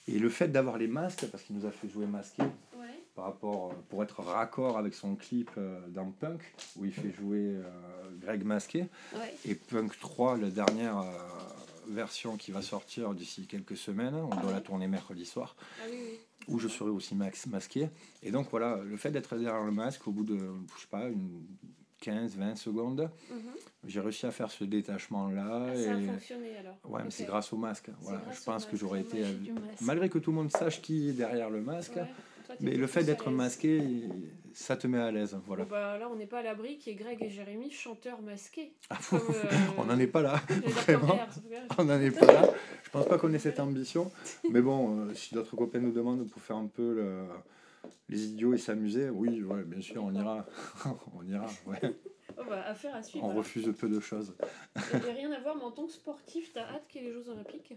et 0.07 0.19
le 0.19 0.29
fait 0.29 0.49
d'avoir 0.49 0.79
les 0.79 0.87
masques, 0.89 1.27
parce 1.31 1.43
qu'il 1.43 1.57
nous 1.57 1.67
a 1.67 1.71
fait 1.71 1.89
jouer 1.89 2.07
masqué, 2.07 2.43
Ouais. 2.79 2.87
par 3.15 3.27
rapport, 3.27 3.71
euh, 3.73 3.75
pour 3.91 4.03
être 4.03 4.21
raccord 4.23 4.79
avec 4.79 4.95
son 4.95 5.15
clip 5.17 5.51
euh, 5.59 5.81
dans 5.89 6.11
Punk, 6.11 6.41
où 6.77 6.85
il 6.85 6.93
fait 6.93 7.13
jouer 7.13 7.57
Greg 8.21 8.45
masqué, 8.45 8.87
Ouais. 9.15 9.35
et 9.45 9.55
Punk 9.55 9.99
3, 9.99 10.37
la 10.39 10.51
dernière 10.51 11.03
version 11.89 12.37
qui 12.37 12.51
va 12.53 12.61
sortir 12.63 13.15
d'ici 13.15 13.47
quelques 13.47 13.77
semaines, 13.77 14.15
on 14.15 14.29
doit 14.41 14.53
la 14.53 14.61
tourner 14.61 14.89
mercredi 14.89 15.25
soir, 15.25 15.57
Ah 15.81 15.87
oui, 15.91 15.97
oui. 15.99 16.19
où 16.49 16.59
je 16.59 16.69
serai 16.69 16.91
aussi 16.91 17.15
max 17.15 17.47
masqué. 17.47 17.89
Et 18.23 18.31
donc 18.31 18.49
voilà, 18.51 18.77
le 18.85 18.97
fait 18.97 19.11
d'être 19.11 19.37
derrière 19.37 19.65
le 19.65 19.73
masque, 19.73 20.07
au 20.07 20.13
bout 20.13 20.25
de, 20.25 20.37
je 20.37 20.81
sais 20.81 20.87
pas, 20.91 21.09
une 21.09 21.43
15-20 22.03 22.57
secondes, 22.57 23.11
Mhm. 23.31 23.39
j'ai 23.85 24.01
réussi 24.01 24.27
à 24.27 24.31
faire 24.31 24.51
ce 24.51 24.65
détachement-là. 24.65 25.67
Ah, 25.71 25.77
ça 25.77 25.93
a 25.95 26.01
fonctionné 26.01 26.57
alors. 26.59 26.77
Ouais, 26.85 27.03
mais 27.05 27.11
c'est 27.11 27.25
grâce 27.25 27.53
au 27.53 27.57
masque. 27.57 27.91
Voilà, 28.01 28.21
grâce 28.25 28.41
je 28.41 28.45
pense 28.45 28.67
que 28.67 28.77
j'aurais 28.77 29.01
été, 29.01 29.25
malgré 29.81 30.09
que 30.09 30.19
tout 30.19 30.31
le 30.31 30.37
monde 30.37 30.51
sache 30.53 30.81
qui 30.83 31.11
est 31.11 31.13
derrière 31.13 31.51
le 31.51 31.61
masque, 31.61 31.97
Ouais. 31.97 32.07
Toi, 32.47 32.57
mais 32.61 32.77
le 32.77 32.87
fait 32.87 33.05
d'être 33.05 33.31
masqué, 33.31 34.09
ça 34.55 34.75
te 34.75 34.87
met 34.87 34.97
à 34.97 35.11
l'aise. 35.11 35.37
Voilà. 35.47 35.65
Bon, 35.65 35.71
bah, 35.71 35.99
là, 35.99 36.09
on 36.11 36.17
n'est 36.17 36.25
pas 36.27 36.39
à 36.39 36.43
l'abri 36.43 36.79
qui 36.79 36.89
est 36.89 36.95
Greg 36.95 37.23
et 37.23 37.29
Jérémy, 37.29 37.71
chanteurs 37.71 38.23
masqués. 38.23 38.73
Ah, 38.89 38.97
Comme, 39.11 39.19
euh, 39.29 39.51
on 39.77 39.85
n'en 39.85 39.99
est 39.99 40.07
pas 40.07 40.23
là. 40.23 40.41
Vraiment. 40.65 41.19
On 41.77 41.85
n'en 41.85 42.01
est 42.01 42.11
pas 42.11 42.25
là. 42.25 42.49
Je 42.85 42.89
pense 42.91 43.07
pas 43.07 43.19
qu'on 43.19 43.31
ait 43.35 43.39
cette 43.39 43.61
ambition. 43.61 44.11
Mais 44.51 44.63
bon, 44.63 44.99
euh, 45.09 45.15
si 45.15 45.35
d'autres 45.35 45.55
copains 45.57 45.79
nous 45.81 45.93
demandent 45.93 46.27
pour 46.27 46.41
faire 46.41 46.57
un 46.57 46.69
peu 46.69 46.95
le- 46.95 47.25
les 48.09 48.27
idiots 48.27 48.55
et 48.55 48.59
s'amuser, 48.59 49.11
oui, 49.11 49.43
ouais, 49.43 49.65
bien 49.65 49.81
sûr, 49.81 50.05
on 50.05 50.13
ira. 50.15 50.47
on 51.15 51.23
ira, 51.25 51.47
ouais. 51.67 51.81
Oh, 52.37 52.43
bah, 52.49 52.63
affaire 52.67 52.95
à 52.95 53.03
suivre. 53.03 53.25
On 53.25 53.35
refuse 53.35 53.73
peu 53.79 53.89
de 53.89 54.01
choses. 54.01 54.35
Il 54.95 55.01
n'y 55.01 55.11
a 55.11 55.13
rien 55.15 55.33
à 55.33 55.41
voir, 55.41 55.57
mais 55.57 55.65
en 55.65 55.73
tant 55.73 55.87
que 55.87 55.93
sportif, 55.93 56.53
t'as 56.53 56.69
hâte 56.69 56.87
qu'il 56.89 57.03
y 57.03 57.05
ait 57.07 57.09
les 57.09 57.15
Jeux 57.15 57.29
Olympiques? 57.31 57.75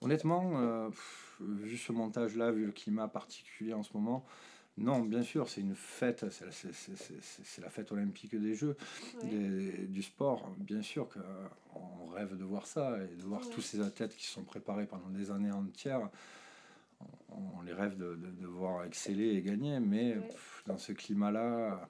Honnêtement, 0.00 0.60
euh, 0.60 0.88
pff, 0.88 1.36
vu 1.40 1.76
ce 1.76 1.92
montage-là, 1.92 2.50
vu 2.52 2.66
le 2.66 2.72
climat 2.72 3.08
particulier 3.08 3.72
en 3.72 3.82
ce 3.82 3.92
moment, 3.94 4.24
non, 4.76 5.00
bien 5.00 5.22
sûr, 5.22 5.48
c'est 5.48 5.60
une 5.60 5.74
fête, 5.74 6.30
c'est 6.30 6.44
la- 6.46 6.52
c'est- 6.52 6.72
c'est- 6.72 6.96
c'est- 6.96 7.42
c'est 7.44 7.60
la 7.62 7.68
fête 7.70 7.92
olympique 7.92 8.34
des 8.34 8.54
Jeux, 8.54 8.76
Ouais. 9.22 9.28
des- 9.28 9.86
du 9.86 10.02
sport. 10.02 10.48
Bien 10.58 10.82
sûr 10.82 11.08
qu'on 11.08 12.06
rêve 12.10 12.36
de 12.36 12.44
voir 12.44 12.66
ça 12.66 12.96
et 13.04 13.14
de 13.16 13.22
voir 13.24 13.42
Ouais. 13.42 13.50
tous 13.52 13.60
ces 13.60 13.80
athlètes 13.80 14.14
qui 14.16 14.24
se 14.26 14.32
sont 14.32 14.44
préparés 14.44 14.86
pendant 14.86 15.08
des 15.10 15.30
années 15.30 15.52
entières. 15.52 16.08
On, 17.30 17.62
les 17.62 17.72
rêve 17.72 17.96
de, 17.96 18.14
de- 18.16 18.30
de 18.42 18.46
voir 18.46 18.84
exceller 18.84 19.34
et 19.34 19.42
gagner, 19.42 19.78
mais 19.80 20.14
Ouais. 20.14 20.26
pff, 20.28 20.62
dans 20.66 20.78
ce 20.78 20.92
climat-là, 20.92 21.88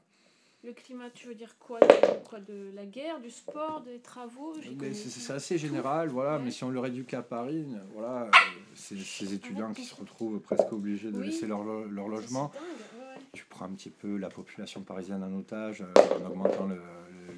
Le 0.62 0.72
climat, 0.74 1.08
tu 1.14 1.26
veux 1.28 1.34
dire 1.34 1.56
quoi 1.58 1.80
de, 1.80 2.28
quoi 2.28 2.38
de 2.38 2.70
la 2.74 2.84
guerre, 2.84 3.18
du 3.20 3.30
sport, 3.30 3.80
des 3.80 3.98
travaux 4.00 4.52
c'est 4.92 5.32
assez 5.32 5.56
général, 5.56 6.08
voilà, 6.10 6.36
Ouais. 6.36 6.42
mais 6.44 6.50
si 6.50 6.62
on 6.64 6.68
le 6.70 6.78
réduit 6.80 7.06
qu'à 7.06 7.22
Paris, 7.22 7.64
voilà, 7.94 8.24
euh, 8.24 8.30
c'est 8.74 8.98
ces 8.98 9.32
étudiants 9.32 9.64
Arrête 9.66 9.76
qui 9.76 9.84
se 9.84 9.94
retrouvent 9.94 10.38
presque 10.40 10.70
obligés 10.72 11.10
de 11.10 11.18
Oui. 11.18 11.26
laisser 11.26 11.46
leur, 11.46 11.64
leur 11.64 12.08
logement. 12.08 12.50
ouais. 12.54 13.22
Tu 13.32 13.44
prends 13.48 13.64
un 13.66 13.70
petit 13.70 13.88
peu 13.90 14.16
la 14.18 14.28
population 14.28 14.82
parisienne 14.82 15.22
en 15.24 15.32
otage 15.38 15.80
euh, 15.82 16.18
en 16.22 16.26
augmentant 16.26 16.66
le, 16.66 16.74
le- 16.74 16.80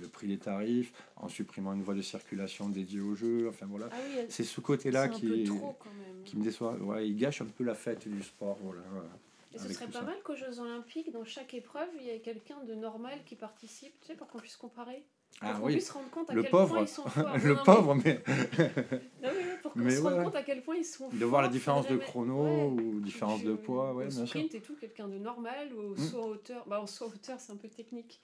le 0.01 0.09
prix 0.09 0.27
des 0.27 0.39
tarifs, 0.39 0.93
en 1.17 1.29
supprimant 1.29 1.75
une 1.75 1.83
voie 1.83 1.95
de 1.95 2.03
circulation 2.03 2.69
dédiée 2.69 3.01
aux 3.01 3.15
jeux, 3.15 3.47
enfin 3.49 3.67
voilà. 3.69 3.89
Ah 3.93 3.97
oui, 4.09 4.25
C'est 4.31 4.43
ce 4.43 4.55
c'est 4.57 4.63
côté-là 4.63 5.03
un 5.03 5.09
qui, 5.09 5.27
peu 5.29 5.45
trop 5.45 5.77
quand 5.79 5.91
même. 5.95 6.12
Qui 6.25 6.37
me 6.37 6.45
déçoit. 6.45 6.73
Ouais, 6.75 7.09
il 7.09 7.17
gâche 7.17 7.41
un 7.43 7.47
peu 7.47 7.65
la 7.65 7.75
fête 7.75 8.09
du 8.09 8.23
sport, 8.23 8.59
voilà. 8.63 8.81
Et 9.55 9.59
ce 9.59 9.71
serait 9.73 9.87
pas 9.87 9.99
ça. 10.01 10.03
mal 10.05 10.17
qu'aux 10.25 10.35
Jeux 10.37 10.61
Olympiques, 10.61 11.13
dans 11.13 11.25
chaque 11.25 11.53
épreuve, 11.55 11.89
il 12.01 12.07
y 12.07 12.11
ait 12.11 12.21
quelqu'un 12.21 12.57
de 12.67 12.75
normal 12.75 13.19
qui 13.27 13.37
participe, 13.37 13.93
tu 14.01 14.07
sais, 14.09 14.15
pour 14.15 14.27
qu'on 14.29 14.39
puisse 14.39 14.57
comparer. 14.57 15.03
Pour 15.41 15.49
Ah 15.51 15.55
qu'on 15.59 15.67
oui, 15.67 15.73
puisse 15.75 15.89
se 15.89 15.93
rendre 15.93 16.11
compte 16.11 16.31
à 16.31 16.35
le 16.35 16.43
quel 16.43 16.51
pauvre, 16.51 16.75
point 16.75 16.83
ils 16.83 16.89
sont 16.89 17.03
forts. 17.09 17.37
le 17.43 17.49
Non, 17.51 17.55
non, 17.57 17.63
pauvre, 17.65 17.95
mais 17.95 18.23
mais- 18.27 18.65
non, 19.23 19.31
mais 19.35 19.57
pour 19.63 19.73
qu'on 19.73 19.79
Mais 19.81 19.91
se 19.97 20.01
rende 20.03 20.15
ouais. 20.19 20.25
compte 20.25 20.37
à 20.37 20.43
quel 20.43 20.63
point 20.63 20.77
ils 20.77 20.85
sont 20.85 21.11
forts. 21.11 21.19
de 21.19 21.25
voir 21.25 21.43
la 21.43 21.49
différence 21.49 21.87
de 21.89 21.97
chrono 21.97 22.45
Ouais. 22.45 22.83
ou 22.83 23.01
différence 23.01 23.43
de 23.43 23.55
poids, 23.55 23.95
ouais, 23.95 24.05
au 24.05 24.09
bien 24.09 24.17
sûr. 24.19 24.29
sprint 24.29 24.55
et 24.55 24.61
tout, 24.61 24.75
quelqu'un 24.77 25.09
de 25.09 25.19
normal 25.19 25.69
ou 25.75 25.81
au 25.81 25.95
Mm. 25.95 25.99
saut 25.99 26.23
en 26.23 26.27
hauteur. 26.29 26.65
Bah, 26.67 26.81
en 26.81 26.87
saut 26.87 27.07
en 27.07 27.09
hauteur, 27.09 27.39
c'est 27.41 27.53
un 27.53 27.57
peu 27.57 27.69
technique. 27.69 28.21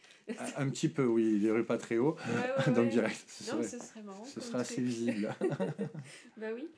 Un- 0.57 0.69
petit 0.71 0.89
peu, 0.89 1.05
oui, 1.07 1.25
il 1.37 1.43
irait 1.43 1.65
pas 1.65 1.77
très 1.79 1.97
haut, 1.99 2.17
Ouais, 2.17 2.73
donc 2.75 2.89
direct. 2.91 3.25
Ce 3.27 3.51
Non, 3.51 3.59
mais 3.59 3.65
serait, 3.67 3.79
ce 3.81 3.87
serait 3.87 4.03
marrant. 4.03 4.25
ce 4.25 4.41
serait 4.41 4.61
assez 4.61 4.81
visible. 4.83 5.35
Bah 6.37 6.49
oui. 6.55 6.69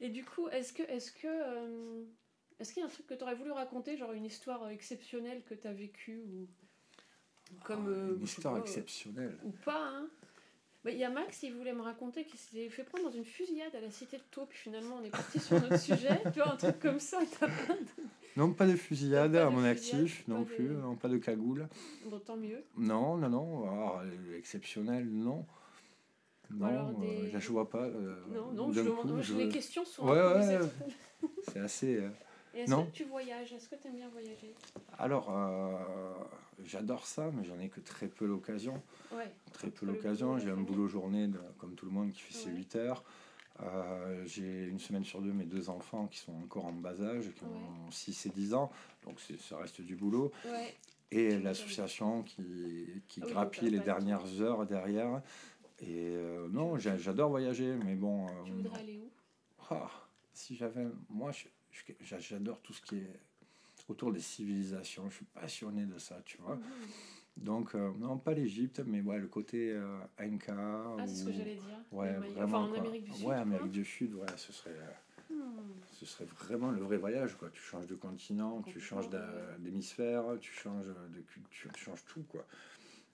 Et 0.00 0.08
du 0.08 0.24
coup, 0.24 0.48
est-ce 0.48 0.72
que, 0.72 0.82
est-ce 0.84 1.12
que, 1.12 1.26
euh, 1.28 2.02
est-ce 2.58 2.72
qu'il 2.72 2.80
y 2.80 2.84
a 2.84 2.86
un 2.86 2.90
truc 2.92 3.06
que 3.06 3.14
tu 3.14 3.22
aurais 3.22 3.34
voulu 3.34 3.50
raconter, 3.50 3.96
genre 3.96 4.12
une 4.12 4.24
histoire 4.24 4.62
euh, 4.64 4.68
exceptionnelle 4.68 5.42
que 5.44 5.54
tu 5.54 5.66
as 5.66 5.72
vécue 5.72 6.22
ou 6.22 6.48
comme 7.64 7.86
Ah, 7.88 7.90
euh, 7.90 8.14
une 8.16 8.22
histoire 8.22 8.54
pas, 8.54 8.60
exceptionnelle. 8.60 9.36
ou 9.44 9.50
pas 9.64 9.84
hein 9.88 10.08
Bah, 10.84 10.90
Il 10.92 10.98
y 10.98 11.04
a 11.04 11.10
Max, 11.10 11.42
il 11.42 11.52
voulait 11.54 11.72
me 11.74 11.82
raconter 11.82 12.24
qu'il 12.24 12.38
s'était 12.38 12.68
fait 12.70 12.84
prendre 12.84 13.04
dans 13.04 13.10
une 13.10 13.24
fusillade 13.24 13.74
à 13.74 13.80
la 13.80 13.90
cité 13.90 14.16
de 14.18 14.22
Taux, 14.30 14.46
puis 14.46 14.58
finalement 14.58 14.96
on 15.00 15.04
est 15.04 15.10
parti 15.10 15.38
sur 15.40 15.60
notre 15.60 15.78
sujet. 15.78 16.08
Tu 16.32 16.40
vois, 16.40 16.52
un 16.52 16.56
truc 16.56 16.78
comme 16.80 17.00
ça, 17.00 17.18
pas 17.38 17.48
de- 17.48 17.52
Non, 18.36 18.52
pas 18.54 18.66
de 18.66 18.76
fusillade 18.76 19.32
Pas 19.32 19.38
de 19.40 19.44
à 19.44 19.50
mon 19.50 19.74
fusillade, 19.74 20.00
actif, 20.04 20.28
non 20.28 20.40
de- 20.40 20.44
plus, 20.46 20.68
non, 20.68 20.96
pas 20.96 21.08
de 21.08 21.18
cagoule. 21.18 21.68
Bon, 22.06 22.18
tant 22.20 22.36
mieux. 22.36 22.64
Non, 22.76 23.16
non, 23.18 23.28
non, 23.28 23.62
alors, 23.70 23.98
euh, 24.00 24.38
exceptionnel, 24.38 25.06
non. 25.10 25.44
Non, 26.52 26.66
alors 26.66 26.88
euh, 26.90 27.22
des- 27.26 27.32
là 27.32 27.38
je 27.38 27.48
vois 27.50 27.68
pas. 27.68 27.84
euh, 27.84 28.16
non, 28.32 28.52
non, 28.52 28.72
je 28.72 28.80
coup, 28.82 29.20
je- 29.20 29.34
Les 29.34 29.48
questions 29.48 29.84
sont 29.84 30.04
Ouais, 30.08 30.20
ouais. 30.20 30.58
C'est 31.52 31.60
assez. 31.60 31.96
euh, 31.96 32.08
Et 32.54 32.60
est-ce 32.60 32.74
que 32.74 32.90
tu 32.92 33.04
voyages? 33.04 33.52
Est-ce 33.52 33.68
que 33.68 33.76
tu 33.76 33.86
aimes 33.88 33.94
bien 33.96 34.08
voyager? 34.08 34.54
Alors, 34.98 35.28
euh, 35.30 35.76
j'adore 36.64 37.06
ça, 37.06 37.30
mais 37.32 37.44
j'en 37.44 37.58
ai 37.60 37.68
que 37.68 37.80
très 37.80 38.08
peu 38.08 38.26
l'occasion. 38.26 38.82
Ouais. 39.12 39.30
Très 39.52 39.70
peu 39.70 39.86
l'occasion. 39.86 40.38
J'ai 40.38 40.50
un 40.50 40.56
boulot 40.56 40.88
journée, 40.88 41.28
de- 41.28 41.38
comme 41.58 41.74
tout 41.74 41.86
le 41.86 41.92
monde, 41.92 42.10
qui 42.10 42.20
fait 42.20 42.34
ses 42.34 42.48
Ouais. 42.50 42.56
8 42.56 42.76
heures. 42.76 43.04
Euh, 43.62 44.24
j'ai 44.26 44.64
une 44.64 44.78
semaine 44.80 45.04
sur 45.04 45.20
deux 45.20 45.32
mes 45.32 45.44
deux 45.44 45.68
enfants 45.68 46.06
qui 46.06 46.18
sont 46.18 46.32
encore 46.42 46.64
en 46.64 46.72
bas 46.72 47.00
âge, 47.02 47.30
qui 47.36 47.44
ont 47.44 47.90
6 47.90 48.24
et 48.26 48.30
10 48.30 48.54
ans, 48.54 48.70
donc 49.04 49.20
ça 49.38 49.58
reste 49.58 49.82
du 49.82 49.94
boulot. 49.96 50.32
Ouais. 50.46 50.74
Et 51.12 51.38
l'association 51.38 52.22
qui, 52.22 52.42
qui 53.06 53.20
Ah 53.22 53.26
grappille 53.28 53.68
les 53.68 53.80
dernières 53.80 54.40
heures 54.40 54.64
derrière. 54.66 55.20
Et 55.80 56.14
euh, 56.16 56.48
non, 56.50 56.78
j'a- 56.78 56.96
j'adore 56.96 57.30
voyager, 57.30 57.74
mais 57.84 57.94
bon. 57.94 58.26
euh, 58.26 58.30
Tu 58.44 58.52
voudrais 58.52 58.80
aller 58.80 58.98
où? 58.98 59.10
Ah, 59.70 59.90
si 60.32 60.56
j'avais. 60.56 60.86
Moi, 61.08 61.30
j'adore 62.20 62.60
tout 62.60 62.72
ce 62.72 62.82
qui 62.82 62.96
est 62.98 63.20
autour 63.88 64.12
des 64.12 64.20
civilisations. 64.20 65.08
Je 65.08 65.16
suis 65.16 65.24
passionné 65.24 65.86
de 65.86 65.98
ça, 65.98 66.20
tu 66.24 66.38
vois. 66.38 66.56
Mhm. 66.56 66.62
Donc, 67.38 67.74
euh, 67.74 67.90
non, 67.98 68.18
pas 68.18 68.34
l'Égypte, 68.34 68.82
mais 68.86 69.00
ouais, 69.00 69.18
le 69.18 69.28
côté 69.28 69.74
Inca. 70.18 70.54
Ah, 70.56 71.06
c'est 71.06 71.14
ce 71.14 71.24
que 71.26 71.32
j'allais 71.32 71.54
dire. 71.54 71.62
Ouais, 71.92 72.12
vraiment. 72.14 72.44
Enfin, 72.44 72.58
en 72.58 72.68
quoi. 72.68 72.78
Amérique 72.80 73.04
du 73.04 73.12
Sud. 73.14 73.26
Ouais. 73.26 73.34
Amérique 73.36 73.70
du 73.72 73.84
Sud, 73.84 74.14
ouais, 74.14 74.26
ce 74.36 74.52
serait. 74.52 74.76
Hmm. 75.30 75.36
Ce 75.92 76.06
serait 76.06 76.24
vraiment 76.24 76.70
le 76.70 76.80
vrai 76.80 76.96
voyage, 76.96 77.36
quoi. 77.36 77.48
Tu 77.50 77.60
changes 77.60 77.86
de 77.86 77.94
continent, 77.94 78.62
tu 78.62 78.80
changes 78.80 79.08
d'hémisphère, 79.58 80.24
tu 80.40 80.52
changes 80.52 80.86
de 80.86 81.20
culture, 81.20 81.70
tu 81.72 81.84
changes 81.84 82.04
tout, 82.06 82.22
quoi. 82.28 82.44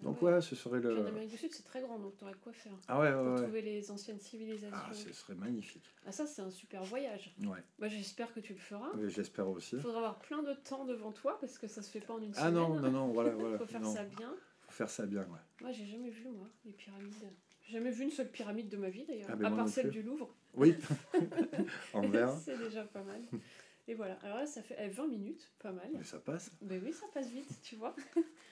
Donc 0.01 0.21
Ouais. 0.23 0.41
ce 0.43 0.55
serait 0.55 0.79
Puis 0.81 0.89
en 0.91 0.95
le... 0.95 1.07
Amérique 1.07 1.31
du 1.31 1.37
Sud, 1.39 1.53
c'est 1.53 1.63
très 1.65 1.81
grand, 1.81 1.99
donc 1.99 2.17
tu 2.17 2.25
aurais 2.25 2.35
de 2.35 2.39
quoi 2.39 2.53
faire. 2.53 2.73
Ah 2.87 3.01
ouais, 3.01 3.13
Pour 3.13 3.23
ouais, 3.23 3.29
ouais. 3.31 3.43
trouver 3.43 3.63
les 3.63 3.91
anciennes 3.91 4.21
civilisations. 4.21 4.77
Ah, 4.77 4.93
ce 4.93 5.13
serait 5.13 5.35
magnifique. 5.35 5.85
Ah, 6.07 6.13
ça, 6.13 6.27
c'est 6.27 6.43
un 6.43 6.51
super 6.51 6.83
voyage. 6.85 7.35
Ouais, 7.45 7.59
Bah, 7.79 7.89
J'espère 7.89 8.33
que 8.35 8.41
tu 8.41 8.53
le 8.53 8.59
feras. 8.59 8.91
Ouais, 8.95 9.09
j'espère 9.09 9.49
aussi. 9.49 9.77
Il 9.77 9.81
faudra 9.83 9.99
avoir 9.99 10.19
plein 10.19 10.43
de 10.43 10.53
temps 10.53 10.85
devant 10.85 11.13
toi 11.13 11.39
parce 11.41 11.57
que 11.59 11.67
ça 11.67 11.81
se 11.83 11.91
fait 11.91 12.01
pas 12.01 12.15
en 12.15 12.21
une 12.23 12.33
Ah 12.37 12.41
semaine. 12.49 12.55
non, 12.55 12.79
non, 12.81 12.91
non, 12.91 13.09
voilà, 13.09 13.31
Il 13.31 13.37
voilà. 13.41 13.59
faut 13.59 13.67
faire 13.67 13.81
non. 13.81 13.95
ça 13.95 14.05
bien. 14.05 14.35
Faut 14.61 14.73
faire 14.73 14.91
ça 14.91 15.07
bien, 15.07 15.23
ouais. 15.23 15.39
Moi, 15.63 15.73
j'ai 15.73 15.87
jamais 15.87 16.11
vu, 16.11 16.29
moi, 16.29 16.49
les 16.67 16.73
pyramides. 16.73 17.15
J'ai 17.63 17.73
jamais 17.73 17.91
vu 17.91 18.05
une 18.05 18.11
seule 18.11 18.31
pyramide 18.31 18.69
de 18.69 18.77
ma 18.77 18.91
vie, 18.91 19.05
d'ailleurs. 19.07 19.29
Ah, 19.33 19.37
ben 19.37 19.53
à 19.53 19.57
part 19.57 19.69
celle 19.69 19.89
plus. 19.91 20.01
du 20.01 20.03
Louvre. 20.03 20.29
Oui, 20.55 20.75
en 21.95 22.07
verre. 22.09 22.33
c'est 22.33 22.59
déjà 22.59 22.85
pas 22.85 23.03
mal. 23.03 23.23
Et 23.89 23.95
voilà. 23.95 24.15
Alors 24.23 24.39
là, 24.39 24.47
ça 24.47 24.63
fait 24.63 24.77
eh, 24.81 24.89
20 24.89 25.07
minutes, 25.07 25.51
pas 25.61 25.71
mal. 25.73 25.89
Mais 25.93 26.03
ça 26.03 26.19
passe. 26.19 26.51
Ben 26.61 26.81
oui, 26.85 26.93
ça 26.93 27.07
passe 27.15 27.31
vite, 27.31 27.61
tu 27.63 27.77
vois. 27.77 27.95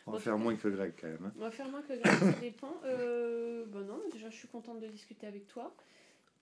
On 0.07 0.13
va 0.13 0.19
faire 0.21 0.39
moins 0.39 0.55
que 0.55 0.69
Greg 0.69 0.93
quand 1.01 1.09
même. 1.09 1.25
hein. 1.25 1.33
On 1.37 1.41
va 1.41 1.51
faire 1.51 1.69
moins 1.69 1.83
que 1.83 1.95
grave, 2.01 2.33
ça 2.35 2.41
dépend. 2.41 2.81
Euh, 2.85 3.65
bon 3.67 3.85
non, 3.85 4.01
déjà 4.13 4.31
je 4.31 4.37
suis 4.37 4.49
contente 4.49 4.81
de 4.81 4.87
discuter 4.87 5.27
avec 5.27 5.47
toi. 5.49 5.75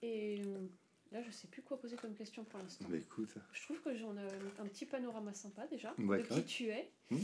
Et 0.03 0.41
euh, 0.45 0.67
là, 1.11 1.21
je 1.23 1.31
sais 1.31 1.47
plus 1.47 1.61
quoi 1.63 1.79
poser 1.79 1.95
comme 1.95 2.13
question 2.13 2.43
pour 2.43 2.59
l'instant. 2.59 2.85
Bah 2.89 2.97
écoute, 2.97 3.33
Je 3.53 3.63
trouve 3.63 3.79
que 3.81 3.95
j'en 3.95 4.15
ai 4.15 4.27
un 4.59 4.65
petit 4.67 4.85
panorama 4.85 5.33
sympa 5.33 5.65
déjà 5.67 5.93
de 5.97 6.21
qui 6.21 6.43
tu 6.43 6.67
es. 6.67 6.91
Hmm. 7.09 7.17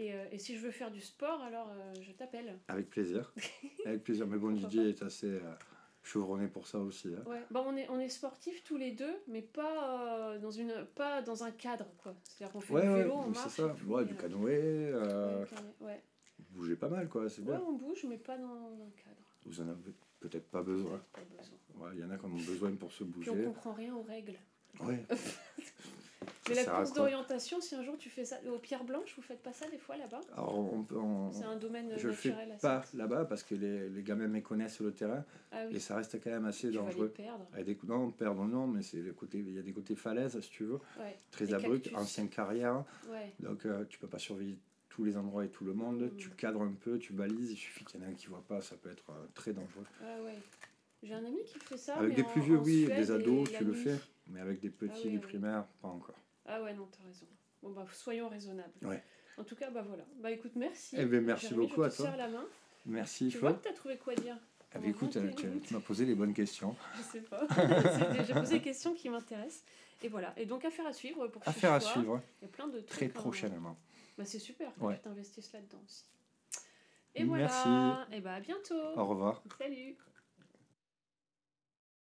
Et, 0.00 0.14
euh, 0.14 0.24
et 0.30 0.38
si 0.38 0.56
je 0.56 0.60
veux 0.60 0.70
faire 0.70 0.92
du 0.92 1.00
sport, 1.00 1.40
alors 1.42 1.70
euh, 1.70 1.94
je 2.02 2.12
t'appelle. 2.12 2.56
avec 2.68 2.88
plaisir. 2.90 3.32
Avec 3.86 4.04
plaisir. 4.04 4.26
Mais 4.28 4.36
bon, 4.38 4.50
Didier 4.52 4.90
est 4.90 5.02
assez 5.02 5.40
euh, 6.08 6.20
chevronné 6.20 6.48
pour 6.48 6.66
ça 6.66 6.78
aussi. 6.78 7.08
hein. 7.08 7.22
Ouais. 7.28 7.42
Bon, 7.50 7.64
on 7.66 7.76
est 7.76 7.88
on 7.90 7.98
est 7.98 8.08
sportifs 8.08 8.62
tous 8.64 8.76
les 8.76 8.92
deux, 8.92 9.16
mais 9.28 9.42
pas 9.42 10.32
euh, 10.32 10.38
dans 10.38 10.50
une 10.50 10.84
pas 10.94 11.22
dans 11.22 11.44
un 11.44 11.50
cadre 11.50 11.86
quoi. 11.98 12.14
C'est-à-dire 12.24 12.52
qu'on 12.52 12.60
fait 12.60 12.72
Ouais, 12.74 12.82
du 12.82 12.88
ouais, 12.88 13.02
vélo, 13.02 13.12
on 13.14 13.26
mais 13.28 13.34
marche. 13.34 13.52
ça. 13.52 13.68
tout, 13.78 13.86
Ouais, 13.92 14.04
du 14.04 14.12
euh, 14.14 14.16
canoë, 14.16 14.50
euh, 14.94 15.40
ouais, 15.44 15.86
ouais. 15.86 16.02
vous 16.38 16.60
bougez 16.60 16.76
pas 16.76 16.88
mal, 16.88 17.08
quoi, 17.08 17.28
c'est 17.28 17.42
Ouais, 17.42 17.48
bien. 17.56 17.62
on 17.66 17.72
bouge, 17.72 18.04
mais 18.08 18.18
pas 18.18 18.36
dans 18.38 18.46
un 18.46 18.90
cadre. 18.96 19.16
Vous 19.46 19.60
en 19.60 19.68
avez 19.68 19.94
peut-être 20.20 20.50
pas 20.50 20.62
besoin. 20.62 21.00
Pas 21.12 21.20
besoin. 21.36 21.56
Ouais, 21.86 21.92
Il 21.94 22.00
y 22.00 22.04
en 22.04 22.10
a 22.10 22.16
qui 22.18 22.26
en 22.26 22.30
ont 22.32 22.36
besoin 22.36 22.74
pour 22.76 22.90
se 22.92 23.04
Puis 23.04 23.30
on 23.30 23.34
bouger. 23.34 23.44
comprend 23.44 23.72
rien 23.72 23.94
aux 23.94 24.02
règles. 24.02 24.38
Ouais. 24.80 25.04
Mais 26.48 26.54
la 26.54 26.64
course 26.64 26.92
d'orientation, 26.92 27.60
si 27.60 27.74
un 27.74 27.82
jour 27.82 27.96
tu 27.98 28.08
fais 28.10 28.24
ça 28.24 28.36
aux 28.52 28.58
pierres 28.58 28.84
blanches, 28.84 29.14
vous 29.16 29.22
faites 29.22 29.42
pas 29.42 29.52
ça 29.52 29.68
des 29.68 29.78
fois 29.78 29.96
là-bas? 29.96 30.20
C'est 31.32 31.44
un 31.44 31.56
domaine 31.56 31.92
je 31.96 32.08
le 32.08 32.12
fais 32.14 32.30
naturel 32.30 32.52
assez- 32.52 32.60
pas 32.62 32.84
là-bas 32.94 33.24
parce 33.24 33.42
que 33.42 33.54
les, 33.54 33.88
les 33.88 34.02
gamins 34.02 34.28
méconnaissent 34.28 34.80
le 34.80 34.92
terrain 34.92 35.24
Ah 35.52 35.66
et 35.70 35.78
ça 35.78 35.96
reste 35.96 36.22
quand 36.22 36.30
même 36.30 36.44
assez 36.46 36.70
tu 36.70 36.76
vas 36.76 36.82
les 36.82 36.86
dangereux. 36.90 37.08
perdre. 37.08 37.46
Ah, 37.54 37.62
des, 37.62 37.78
non, 37.86 38.10
perdre 38.10 38.44
non, 38.44 38.66
mais 38.66 38.82
c'est 38.82 38.98
le 38.98 39.12
côté, 39.12 39.38
il 39.38 39.54
y 39.54 39.58
a 39.58 39.62
des 39.62 39.72
côtés 39.72 39.94
falaises 39.96 40.38
si 40.40 40.50
tu 40.50 40.64
veux, 40.64 40.78
Ouais, 40.98 41.16
très 41.30 41.52
abrupts, 41.54 41.90
ancienne 41.94 42.28
carrière, 42.28 42.84
ouais. 43.10 43.32
donc 43.40 43.64
euh, 43.66 43.84
tu 43.88 43.98
peux 43.98 44.08
pas 44.08 44.18
surveiller 44.18 44.58
tous 44.88 45.04
les 45.04 45.16
endroits 45.16 45.44
et 45.44 45.48
tout 45.48 45.64
le 45.64 45.74
monde, 45.74 46.02
Mm. 46.12 46.16
tu 46.16 46.28
cadres 46.30 46.62
un 46.62 46.72
peu, 46.72 46.98
tu 46.98 47.12
balises, 47.12 47.52
il 47.52 47.56
suffit 47.56 47.84
qu'il 47.84 48.00
y 48.00 48.02
en 48.02 48.06
ait 48.06 48.10
un 48.10 48.14
qui 48.14 48.26
voit 48.26 48.42
pas, 48.46 48.60
ça 48.60 48.74
peut 48.76 48.90
être 48.90 49.10
euh, 49.10 49.26
très 49.34 49.52
dangereux. 49.52 49.84
Ah 50.02 50.22
ouais. 50.24 50.38
J'ai 51.02 51.14
un 51.14 51.24
ami 51.24 51.38
qui 51.46 51.58
fait 51.60 51.76
ça. 51.76 51.94
avec 51.96 52.10
mais 52.10 52.16
des 52.16 52.22
en- 52.22 52.32
plus 52.32 52.40
vieux, 52.40 52.58
en 52.58 52.62
oui, 52.64 52.84
Suède 52.86 52.96
des 52.96 53.10
ados, 53.12 53.48
et 53.48 53.52
tu 53.58 53.64
le 53.64 53.70
nuit. 53.72 53.78
fais, 53.80 53.96
mais 54.28 54.40
avec 54.40 54.58
des 54.60 54.70
petits, 54.70 55.02
oui, 55.04 55.10
des 55.10 55.16
oui. 55.18 55.22
primaires, 55.22 55.64
pas 55.80 55.86
encore. 55.88 56.16
Ah 56.48 56.62
ouais, 56.62 56.72
non, 56.74 56.88
t'as 56.90 57.04
raison. 57.06 57.26
Bon 57.62 57.70
bah 57.70 57.84
soyons 57.92 58.28
raisonnables. 58.28 58.72
Ouais. 58.82 59.02
En 59.36 59.44
tout 59.44 59.54
cas, 59.54 59.70
bah 59.70 59.82
voilà. 59.86 60.04
Bah 60.20 60.30
écoute, 60.30 60.52
merci. 60.56 60.96
Eh 60.98 61.04
ben, 61.04 61.24
merci 61.24 61.48
Jérémy, 61.48 61.66
beaucoup 61.68 61.82
je 61.82 61.86
à 61.86 61.90
toi. 61.90 62.06
serre 62.06 62.16
la 62.16 62.28
main. 62.28 62.44
Merci, 62.86 63.28
Tu 63.28 63.38
vois 63.38 63.52
que 63.52 63.62
t'as 63.64 63.72
trouvé 63.72 63.96
quoi 63.98 64.14
dire 64.14 64.36
Eh 64.74 64.78
ben, 64.78 64.90
écoute, 64.90 65.16
tu, 65.36 65.74
m'as 65.74 65.80
posé 65.80 66.06
les 66.06 66.14
bonnes 66.14 66.34
questions. 66.34 66.74
Je 66.96 67.02
sais 67.02 67.20
pas. 67.20 67.46
J'ai 68.26 68.34
posé 68.34 68.58
des 68.58 68.62
questions 68.62 68.94
qui 68.94 69.08
m'intéressent. 69.10 69.62
Et 70.02 70.08
voilà. 70.08 70.32
Et 70.36 70.46
donc, 70.46 70.64
affaire 70.64 70.86
à 70.86 70.92
suivre 70.92 71.26
pour 71.28 71.44
ce 71.44 71.50
Affaire 71.50 71.72
à 71.72 71.80
suivre, 71.80 72.20
Il 72.40 72.44
y 72.44 72.48
a 72.48 72.52
plein 72.52 72.68
de 72.68 72.80
trucs. 72.80 72.86
très 72.86 73.06
hein. 73.06 73.10
prochainement. 73.14 73.76
Bah, 74.16 74.24
c'est 74.24 74.38
super 74.38 74.72
que 74.74 74.80
Ouais. 74.80 74.94
tu 74.96 75.02
t'investisses 75.02 75.52
là-dedans 75.52 75.82
aussi. 75.84 76.04
Et 77.14 77.24
Merci. 77.24 77.56
voilà. 77.64 78.06
Et 78.12 78.20
bah 78.20 78.34
à 78.34 78.40
bientôt. 78.40 78.80
Au 78.96 79.04
revoir. 79.06 79.42
Salut. 79.58 79.96